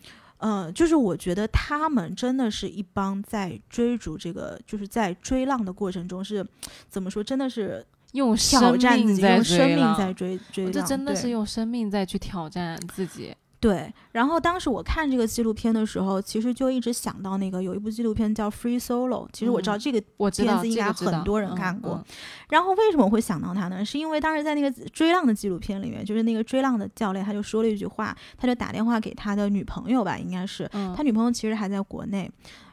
[0.41, 6.45] 呃，就是我觉得他们真的是一帮在追逐这个，就是在追浪的过程中是，
[6.89, 13.33] 怎么说，真的是用挑生战自己，命在用生命在追追浪，这真的是用生命在去挑战自己。
[13.62, 22.03] 对，然后当时我看这个纪录片的时候，其实就一直想到那个有一部纪录片叫《Free Solo》，其实我知道嗯这个片子应该很多人嗯看过嗯
[22.49, 23.86] 然后为什么我会想到他呢？
[23.86, 32.28] 是因为当时在那个追浪的纪录片里面，就是那个追浪的教练他就说了一句话，他就打电话给他的女朋友吧，应该是嗯他女朋友其实还在国内，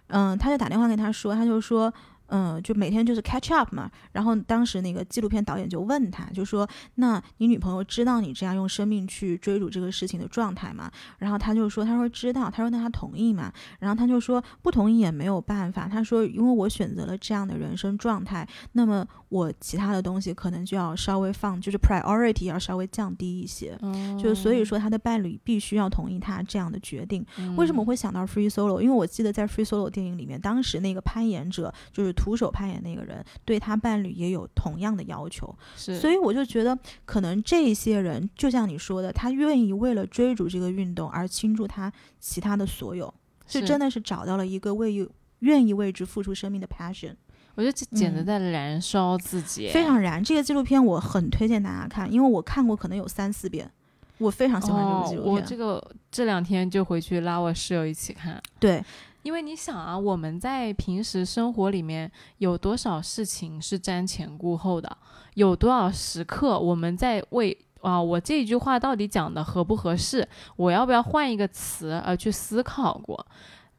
[0.06, 1.92] 嗯，他就打电话给他说，他就说。
[2.28, 3.90] 嗯，就每天就是 catch up 嘛。
[4.12, 27.24] 然后当时那个纪录片导演就问他，就说：“那你女朋友知道你这样用生命去追逐这个事情的状态吗？”然后他就说：“他说知道。”他说：“那他同意吗？”然后他就说：“不同意也没有办法。”他说：“因为我选择了这样的人生状态，那么我其他的东西可能就要稍微放，就是 priority 要稍微降低一些。”嗯就所以说，他的伴侣必须要同意他这样的决定。
[27.56, 28.80] 为什么会想到 Free Solo？
[28.80, 43.14] 因为我记得在 Free Solo 电影里面，当时那个攀岩者就是徒手攀岩那个人，对他伴侣也有同样的要求，是所以我就觉得，可能这些人就像你说的，他愿意为了追逐这个运动而倾注他其他的所有，
[43.46, 45.08] 是真的，是找到了一个为
[45.40, 47.14] 愿意为之付出生命的 passion，
[47.54, 50.22] 我觉得这简直嗯在燃烧自己，非常燃。
[50.22, 53.70] 这个纪录片我很推荐大家看，因为我看过可能有三四遍，
[54.18, 55.18] 我非常喜欢这部纪哦。
[55.18, 55.34] 录片。
[55.34, 58.42] 我这个这两天就回去拉我室友一起看。
[58.58, 58.84] 对，
[59.28, 64.96] 因为你想啊，我们在平时生活里面有多少事情是瞻前顾后的？
[65.34, 70.26] 有多少时刻我们在为啊，我这句话到底讲的合不合适？
[70.56, 73.26] 我要不要换一个词而去思考过？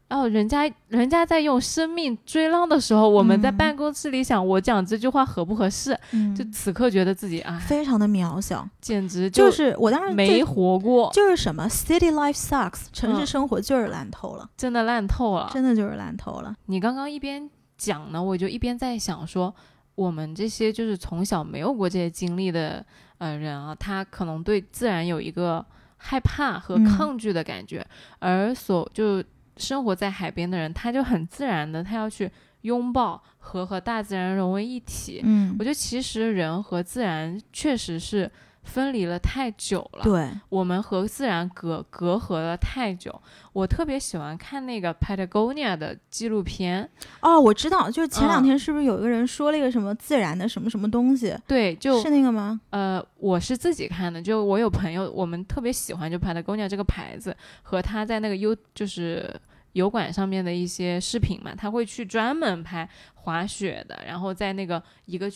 [0.09, 3.57] 哦，人家人家在用生命追浪的时候，我们在嗯。
[3.57, 5.95] 办公室里想，我讲这句话合不合适？
[6.11, 6.35] 嗯。
[6.35, 15.49] 就此刻觉得自己啊，非常的渺小，简直就是我当时没活过，就是什么 city life sucks，城市嗯生活就是烂透了，真的烂透了。
[15.53, 16.55] 真的就是烂透了。
[16.65, 17.47] 你刚刚一边
[17.77, 19.53] 讲呢，我就一边在想说，
[19.93, 22.83] 我们这些就是从小没有过这些经历的
[23.19, 25.63] 呃人啊，他可能对自然有一个
[25.97, 26.85] 害怕和嗯。
[26.85, 27.85] 抗拒的感觉，
[28.17, 29.23] 而所就
[29.59, 32.31] 生活在海边的人，他就很自然的他要去
[32.61, 35.21] 拥抱和和大自然融为一体。
[35.23, 38.31] 嗯我，觉得其实人和自然确实是
[38.63, 40.03] 分离了太久了。
[40.03, 43.21] 对，我们和自然隔隔阂了太久。
[43.53, 46.87] 我特别喜欢看那个 Patagonia 的纪录片，
[47.21, 51.35] 哦，我知道，就是前两嗯天是不是有一个人说了一个什么自然的什么什么东西？
[51.47, 52.61] 对，就是那个吗？
[52.69, 59.33] 呃，我是自己看的，就我有朋友，我们特别喜欢就 Patagonia 这个牌子和他在那个 U 就是
[59.73, 65.29] 油管上面的一些视频嘛，他会去专门拍滑雪的，然后在那个一个。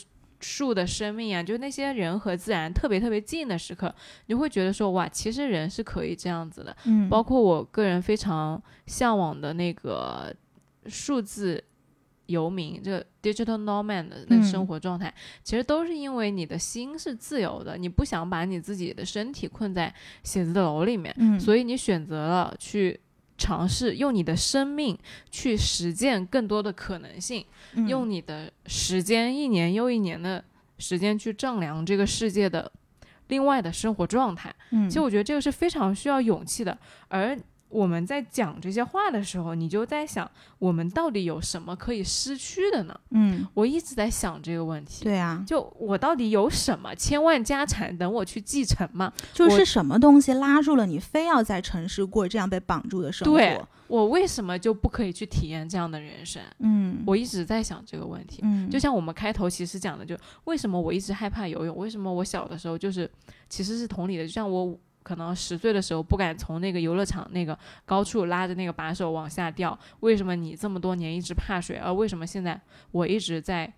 [0.43, 3.93] 树的生命啊，就那些人和自然特别特别近的时刻，
[4.25, 10.35] 你会觉得说哇，其实人是可以这样子的，嗯，包括我个人非常向往的那个
[10.87, 11.63] 数字
[12.25, 14.67] 游民，这个 digital nomad 的那个生嗯。
[14.67, 15.13] 活状态，
[15.43, 22.99] 其实都是因为你的心是自由的，你不想把你自己的身体困在写字楼里面，嗯，所以你选择了去。
[23.43, 24.97] 尝试用你的生命
[25.29, 30.41] 去实践更多的可能性，嗯用你的时间一年又一年的
[30.77, 32.71] 时间去丈量这个世界的
[33.27, 34.55] 另外的生活状态。
[34.71, 36.77] 嗯，其实我觉得这个是非常需要勇气的。
[37.09, 37.37] 而
[37.73, 42.97] 我们在讲这些话的时候，你就在想，我们到底有什么可以失去的呢？
[43.09, 45.03] 嗯，我一直在想这个问题。
[45.03, 49.11] 对啊，就我到底有什么千万家产等我去继承吗？
[49.33, 53.37] 就是什么东西拉住了你，非要在城市过这样被绑住的生活？
[53.37, 56.41] 对我为什么就不可以去体验这样的人生？
[56.59, 58.39] 嗯，我一直在想这个问题。
[58.43, 60.15] 嗯，就像我们开头其实讲的，就
[60.45, 61.75] 为什么我一直害怕游泳？
[61.75, 63.09] 为什么我小的时候就是
[63.49, 71.77] 其实是同理的，就像我可能十岁的时候不敢从那个游乐场那个高处拉着那个把手往下掉，为什么你这么多年一直怕水？
[71.77, 72.59] 而为什么现在
[72.91, 73.71] 我一直在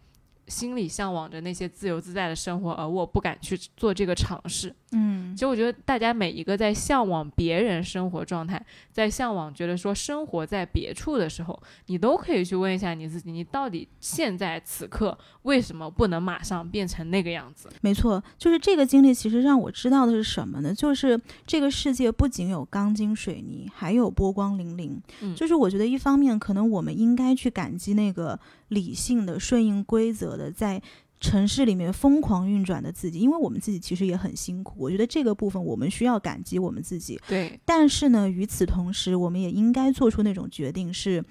[0.48, 4.74] 心里向往着那些自由自在的生活，而我不敢去做这个尝试？
[4.92, 17.68] 嗯其实我觉得大家每一个在向往别人生活状态，在向往觉得说生活在别处的时候，你都可以去问一下你自己，你到底现在此刻为什么不能马上变成那个样子？
[17.82, 20.74] 没错，就是这个经历，其实让我知道的是什么呢？
[20.74, 24.98] 就是这个世界不仅有钢筋水泥，还有波光粼粼。
[25.22, 30.82] 嗯就是我觉得一方面，可能我们应该去感激那个理性的、顺应规则的，在
[31.26, 34.76] 城市里面疯狂运转的自己，因为我们自己其实也很辛苦。
[34.78, 37.20] 我觉得这个部分我们需要感激我们自己。
[37.28, 41.24] 对，但是呢，与此同时，我们也应该做出那种决定，是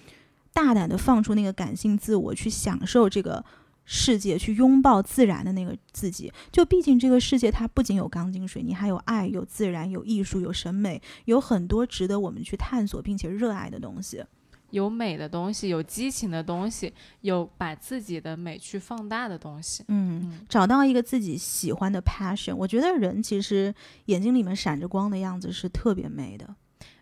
[0.52, 3.44] 大胆的放出那个感性自我，去享受这个
[3.84, 6.32] 世界，去拥抱自然的那个自己。
[6.50, 14.24] 就毕竟这个世界它不仅有钢筋水泥，还有爱、有自然、有艺术、有审美，有很多值得我们去探索并且热爱的东西。
[14.74, 19.84] 有美的东西，有激情的东西，有把自己的美去放大的东西。
[19.86, 23.72] 嗯，嗯，找到一个自己喜欢的 passion，我觉得人其实
[24.06, 26.54] 眼睛里面闪着光的样子是特别美的。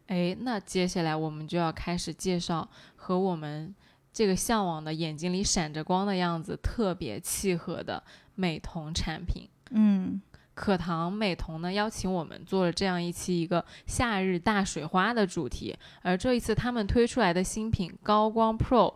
[0.08, 3.74] 诶，那接下来我们就要开始介绍和我们
[4.12, 8.02] 这个向往的眼睛里闪着光的样子特别契合的
[8.34, 9.48] 美瞳产品。
[9.70, 10.20] 嗯
[10.54, 18.94] 可糖美瞳呢邀请我们做了这样一期一个夏日大水花的主题，而这一次他们推出来的新品高光 Pro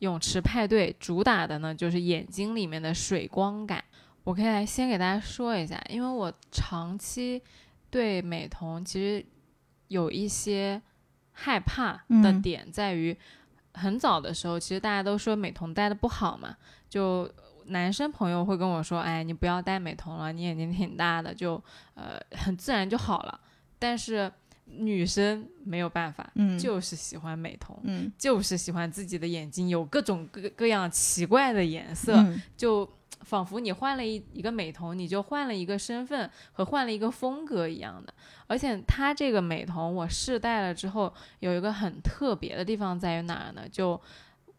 [0.00, 3.82] 泳池派对主打的呢就是眼睛里面的水光感。
[4.24, 7.42] 我可以来先给大家说一下，因为我长期
[7.88, 9.24] 对美瞳其实
[9.86, 10.80] 有一些
[11.32, 13.16] 害怕的嗯点在于，
[13.72, 16.54] 很早的时候其实大家都说美瞳戴的不好嘛，
[16.90, 17.26] 就
[17.68, 21.62] 男生朋友会跟我说，哎，你不要戴美瞳了，你眼睛挺大的，就
[21.94, 23.40] 呃很自然就好了。
[23.78, 24.30] 但是
[24.66, 32.88] 女生没有办法，嗯，就是喜欢美瞳，嗯就是喜欢自己的眼睛有各种各各样奇怪的颜色，嗯就
[33.22, 38.12] 仿佛你换了一一个美瞳，你就换了一个身份和换了一个风格一样的。
[38.46, 43.68] 而且它这个美瞳我试戴了之后，有一个很特别的地方在于哪儿呢？
[43.70, 44.00] 就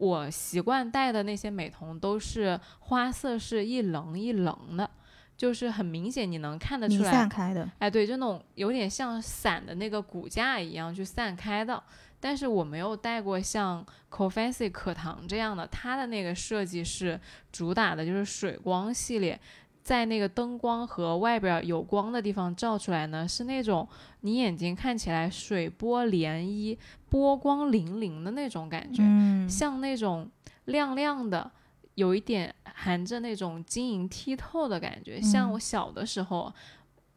[0.00, 4.90] 我习惯戴的那些美瞳都是花色是一棱一棱的，
[5.36, 7.70] 就是很明显你能看得出来散开的。
[7.78, 11.82] 哎，对，就那种有点像伞的那个骨架一样去散开的。
[12.22, 17.18] 但是我没有戴过像 Cofancy 可糖这样的，它的那个设计是
[17.52, 19.38] 主打的就是水光系列，
[19.82, 23.88] 在那个灯光和外边有光的地方照出来呢，是那种
[24.20, 26.76] 你眼睛看起来水波涟漪、
[27.08, 30.30] 波光粼粼的那种感觉，嗯像那种
[30.66, 31.50] 亮亮的，
[31.94, 36.52] 有一点含着那种晶莹剔透的感觉，像嗯我小的时候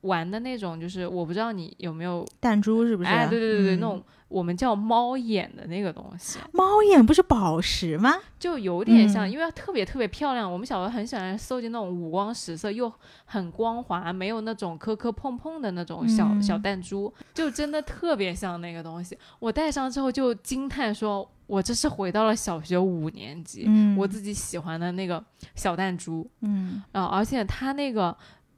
[0.03, 3.09] 玩的那种，就是我不知道你有没有，弹珠是不是？
[3.09, 8.15] 哎，对对对对，嗯那种我们叫猫眼的那个东西，猫眼不是宝石吗？
[8.39, 10.51] 就有点像，嗯因为它特别特别漂亮。
[10.51, 12.91] 我们小时候很喜欢收集那种五光十色又
[13.25, 19.17] 很光滑，没有那种磕磕碰碰的那种小、嗯小弹珠，就真的特别像那个东西。
[19.39, 25.23] 我戴上之后就惊叹说，我这是回到了小学五年级，嗯我自己喜欢的那个
[25.55, 28.15] 小弹珠嗯啊、而且它那个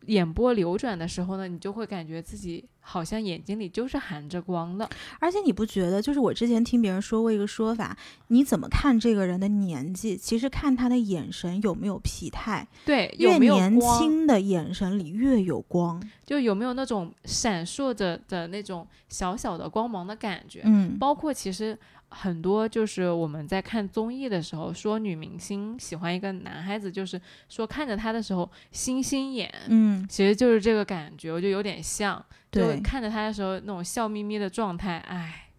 [0.08, 4.88] 眼波流转的时候呢，你就会感觉自己好像眼睛里就是含着光的。
[5.20, 13.82] 而且你不觉得，就是我之前听别人说过一个说法，你怎么看这个人的年纪，其实看他的眼神有没有疲态，对，越有没有年？
[13.82, 16.02] 轻的眼神里越有光。
[16.24, 20.62] 就有没有那种闪烁着的那种小小的光芒的感觉？
[20.66, 21.78] 嗯包括其实
[22.10, 32.24] 很多就是我们在看综艺的时候，说女明星喜欢一个男孩子，就是说看着他的时候星星眼，嗯，其实就是这个感觉，我就有点像，
[32.56, 32.80] 就对。
[32.82, 35.50] 看着他的时候那种笑眯眯的状态，哎，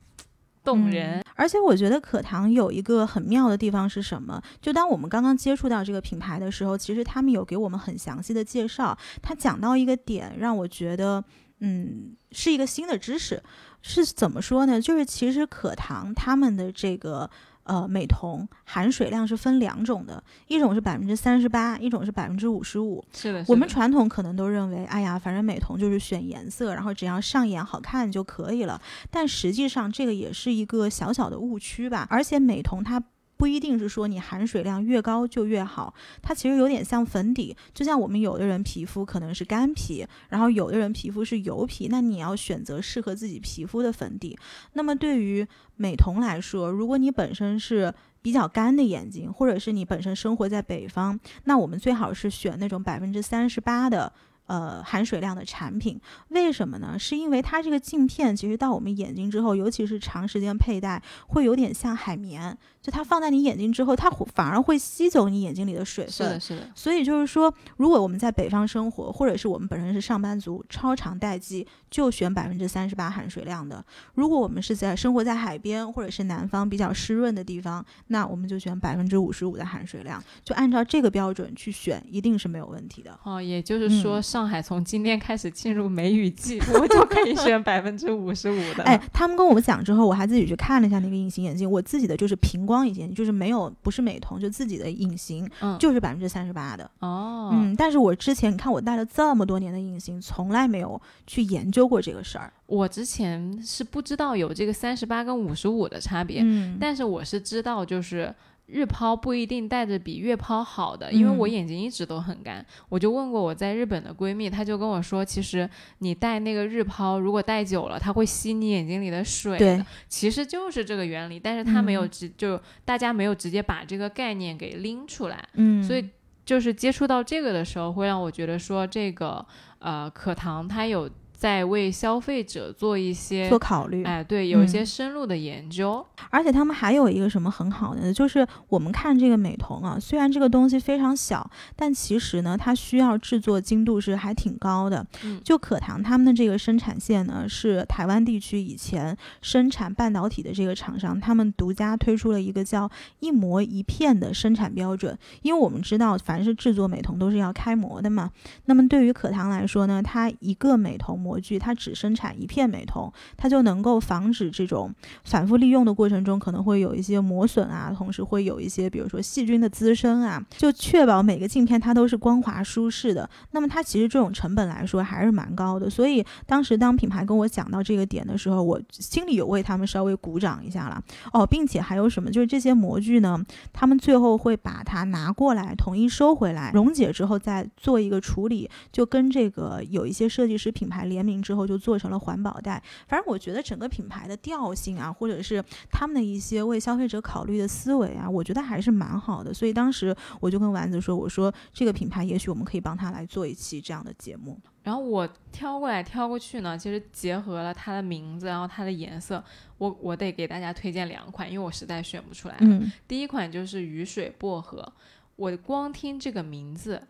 [0.64, 1.20] 动人。
[1.20, 4.40] 嗯而且我觉得可糖有一个很妙的地方是什么？
[4.58, 8.96] 就当我们刚刚接触到这个品牌的时候，其实他们有给我们很详细的介绍。
[9.20, 11.22] 他讲到一个点，让我觉得，
[11.60, 13.42] 嗯，是一个新的知识。
[13.82, 14.80] 是怎么说呢？
[14.80, 17.30] 就是其实可糖他们的这个
[17.66, 23.04] 呃美瞳含水量是分两种的，一种是百分之三十八，一种是百分之五十五。
[23.12, 28.80] 是的，我们传统可能都认为，哎呀，反正美瞳就是选颜色，然后只要上眼好看就可以了。
[29.10, 32.06] 但实际上，这个也是一个小小的误区吧。
[32.08, 33.02] 而且美瞳它
[33.36, 44.38] 不一定是说你含水量越高就越好，它其实有点像粉底，就像我们有的人皮肤可能是干皮，然后有的人皮肤是油皮，那你要选择适合自己皮肤的粉底。
[44.72, 54.12] 那么对于美瞳来说，如果你本身是比较干的眼睛，或者是你本身生活在北方，那我们最好是选那种百分之三十八的。
[54.46, 56.96] 呃，含水量的产品，为什么呢？
[56.98, 66.12] 是因为它这个镜片其实到我们眼睛之后，尤其是长时间佩戴，会有点像海绵，就它放在你眼睛之后，它反而会吸走你眼睛里的水分。
[66.12, 73.82] 是的，是的，所以就是说，如果我们在北方生活，或者是我们本身是上班族，超长待机就选百分之三十八含水量的；
[74.14, 83.18] 如果我们是在生活在海边或者是南方比较湿润的地方，那我们就选百分之五十五的含水量，就按照这个标准去选，一定是没有问题的。
[83.24, 88.84] 哦，也就是说，嗯上海从今天开始进入梅雨季， 我就可以选百分之五十五的。
[88.84, 96.84] 哎，他们跟我讲之后，我还自己去看了一下那个隐形眼镜，我自己的就是平光隐形就是没有不是美瞳，就自己的隐形，嗯，就是百分之三十八的。
[96.98, 102.52] 哦，嗯，但是我之前你看我戴了这么多年的隐形，从来没有去研究过这个事儿。
[102.66, 108.34] 我之前是不知道有这个三十八跟五十五的差别，嗯，但是我是知道，就是
[108.66, 112.64] 日抛不一定戴着比月抛好的，因为我嗯眼睛一直都很干。
[112.88, 121.38] 我就问过我在日本的闺蜜，她就跟我说，其实你戴那个日抛，如果戴久了，它会吸你眼睛里的水对的，其实就是这个原理。
[121.38, 126.08] 但是她没有嗯直，就大家没有直接把这个概念给拎出来，嗯，所以
[126.44, 129.44] 就是接触到这个的时候，会让我觉得说，这个
[129.78, 134.02] 呃可糖它有在为消费者做一些做考虑。
[134.04, 136.04] 哎，对，有一些嗯深入的研究。
[136.30, 138.12] 而且他们还有一个什么很好的呢？
[138.12, 145.06] 就是我们看这个美瞳啊，虽然这个东西非常小，但其实呢，它需要制作精度是还挺高的。
[145.24, 155.16] 嗯就可糖他们的这个生产线呢，是台湾地区以前生产半导体的这个厂商，他们独家推出了一个叫一模一片的生产标准。
[155.42, 158.30] 因为我们知道，凡是制作美瞳都是要开模的嘛。
[158.64, 173.28] 那么对于可糖来说呢，它一个美瞳模具，它只生产一片美瞳，它就能够防止这种反复利用的过程中可能会有一些磨损啊，同时会有一些比如说细菌的滋生啊，就确保每个镜片它都是光滑舒适的。
[173.50, 181.02] 那么它其实这种成本来说还是蛮高的，所以当时当品牌跟我讲到这个点的时候，我心里有为他们稍微鼓掌一下了
[181.32, 192.82] 哦，并且还有什么，就是这些模具呢，他们最后会把它拿过来统一收回来，溶解之后再做一个处理，就跟这个有一些设计师品牌联名之后就做成了环保袋。
[193.06, 199.52] 反正我觉得整个品牌的调性啊，或者是他们的一些为消费者考虑的思维啊，我觉得还是蛮好的。
[199.52, 204.58] 所以当时我就跟丸子说，我说这个品牌也许我们可以帮他来做一期这样的节目。
[204.82, 209.42] 然后我挑过来挑过去呢，其实结合了它的名字，然后它的颜色，
[209.78, 212.56] 我我得给大家推荐两款，因为我实在选不出来。
[212.60, 214.92] 嗯第一款就是雨水薄荷，
[215.34, 217.02] 我光听这个名字，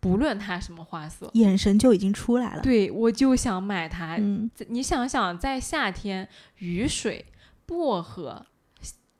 [0.00, 2.62] 不论它什么花色，眼神就已经出来了。
[2.62, 4.16] 对我就想买它。
[4.16, 6.28] 嗯，你想想，在夏天，
[6.58, 7.26] 雨水、
[7.66, 8.46] 薄荷。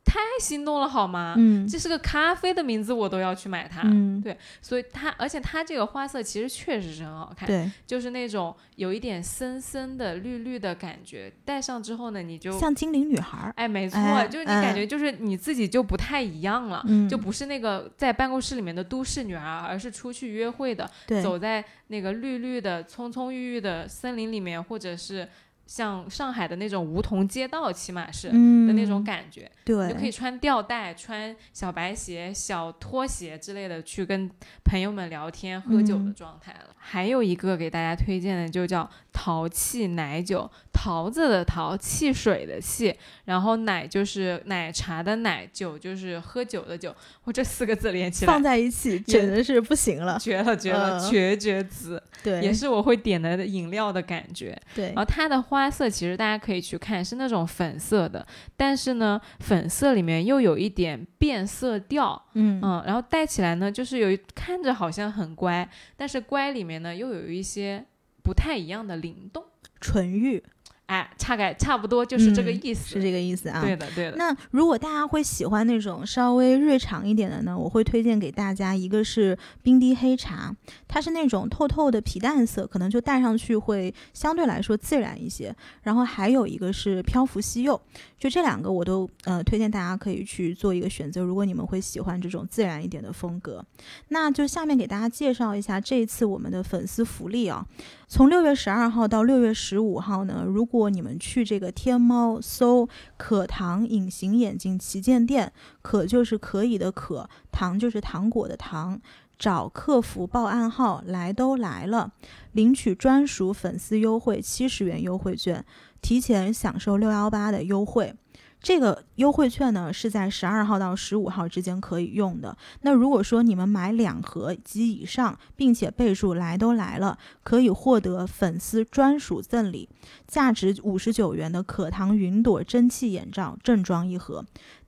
[0.08, 1.34] 太心动了，好吗？
[1.36, 3.82] 嗯，这是个咖啡的名字，我都要去买它。
[3.84, 13.52] 嗯，对，所以它，而且它这个花色其实确实是很好看，对，就是那种有一点深深的绿绿的感觉，戴上之后呢，你就像精灵女孩。
[13.56, 25.28] 哎，没错，哎就是你感觉就是你自己就不太一样了，嗯，就不是那个在办公室里面的都市女孩，而是出去约会的，对，走在那个绿绿的、葱葱郁郁的森林里面，或者是
[25.68, 28.30] 像上海的那种梧桐街道，起码是。
[28.32, 34.30] 嗯的那种感觉，对，你就可以穿吊带、穿小白鞋、小拖鞋之类的去跟
[34.64, 36.74] 朋友们聊天、喝酒的嗯状态了。
[36.76, 38.88] 还有一个给大家推荐的，就叫
[39.20, 42.94] 淘气奶酒，桃子的桃，汽水的汽，
[43.24, 46.94] 然后奶就是奶茶的奶，酒就是喝酒的酒，
[47.24, 50.16] 我这四个字连起来放在一起，真的是不行了。
[50.22, 54.56] 绝了绝了，嗯绝绝子，对，也是我会点的饮料的感觉。
[54.72, 58.24] 对然，后它的花色其实大家可以去看，是那种粉色的，
[58.56, 67.84] 但是呢，粉色里面又有一点变色调，嗯嗯，然后戴起来呢，就是有一看着好像很乖，但是乖里面呢又有一些
[68.28, 69.42] 不太一样的灵动，
[69.80, 70.44] 纯欲
[70.84, 73.62] 哎，差概差不多就是这个嗯意思，是这个意思啊。
[73.62, 80.54] 对的对的，那如果大家会喜欢那种稍微日常一点的呢，我会推荐给大家一个是冰滴黑茶，
[80.86, 85.54] 它是那种透透的皮淡色，可能就戴上去会相对来说自然一些。
[85.82, 87.78] 然后还有一个是漂浮西柚，
[88.18, 91.22] 就这两个我都呃推荐大家可以去做一个选择。
[91.22, 93.64] 如果你们会喜欢这种自然一点的风格，
[94.08, 97.66] 那就下面给大家介绍一下这一次我们的粉丝福利啊。
[98.10, 102.88] 从六月十二号到六月十五号呢，如果你们去这个天猫搜
[103.18, 105.52] 可糖隐形眼镜旗舰店，
[105.82, 108.98] 可就是可以的可，糖就是糖果的糖。
[109.38, 112.10] 找客服报暗号，来都来了，
[112.52, 115.64] 领取专属粉丝优惠七十元优惠券，
[116.00, 118.14] 提前享受六幺八的优惠。
[118.60, 122.56] 这个优惠券呢是在十二号到十五号之间可以用的。
[122.82, 129.88] 那如果说你们买两盒及以上，并且备注“来都来了”，可以获得粉丝专属赠礼，
[130.26, 134.44] 价值五十九元的可糖云朵蒸汽眼罩正装一盒。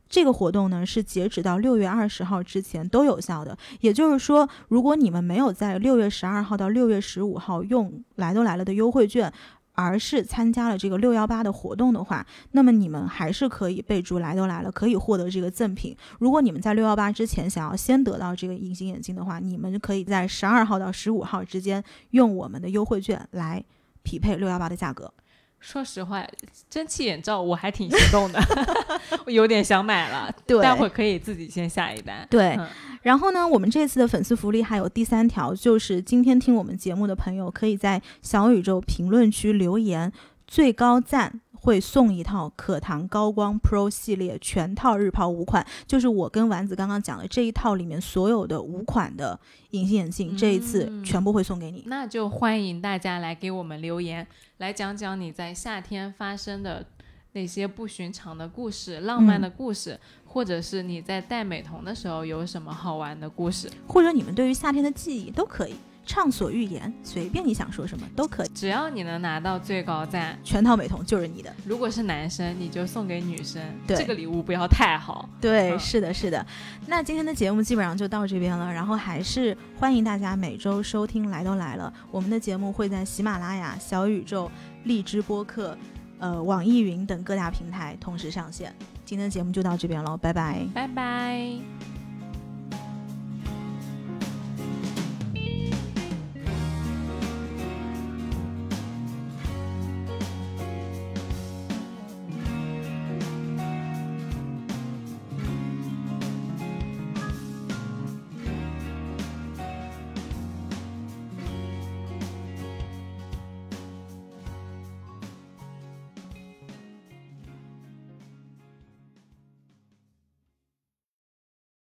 [0.09, 9.33] 这个活动呢是截止到六月二十号之前都有效的，也就是说，如果你们没有在六月十二号到六月十五号用“来都来了”的优惠券，
[9.81, 15.97] 而是参加了这个六幺八的活动的话，那么你们还是可以备注“来都来了”，可以获得这个赠品。
[16.19, 23.65] 如果你们在六幺八之前想要先得到这个隐形眼镜的话，你们可以在十二号到十五号之间用我们的优惠券来
[24.03, 25.13] 匹配六幺八的价格。
[25.61, 26.27] 说实话，
[26.69, 28.41] 蒸汽眼罩我还挺心动的，
[29.27, 32.27] 我有点想买了，对待会儿可以自己先下一单。
[32.31, 32.67] 对嗯
[33.03, 40.13] 然后呢，我们这次的粉丝福利还有第三条，就是今天听我们节目的朋友可以在小宇宙评论区留言，
[40.47, 49.39] 最高赞会送一套可糖高光 Pro 系列全套日抛五款，就是我跟丸子刚刚讲的这一套里面所有的五款的
[49.71, 51.85] 隐形眼镜，这一次嗯全部会送给你。
[51.87, 54.27] 那就欢迎大家来给我们留言，
[54.59, 56.87] 来讲讲你在夏天发生的
[57.33, 63.71] 那些不寻常的故事、浪漫的故事，或者是你在戴美瞳的时候有什么好玩的故事。
[63.87, 65.75] 或者你们对于夏天的记忆都可以
[66.07, 68.49] 畅所欲言，随便你想说什么都可以。
[68.55, 71.55] 只要你能拿到最高赞，全套美瞳就是你的。
[71.65, 73.63] 如果是男生，你就送给女生。
[73.87, 75.29] 对这个礼物不要太好。
[75.41, 76.45] 对，嗯是的，是的。
[76.87, 84.51] 那今天的节目基本上就到这边了，然后还是欢迎大家每周收听《来都来了》，我们的节目会在喜马拉雅、小宇宙、
[84.85, 85.77] 荔枝播客、
[86.19, 88.75] 呃网易云等各大平台同时上线。
[89.05, 90.67] 今天的节目就到这边喽，拜拜。
[90.75, 92.00] 拜拜。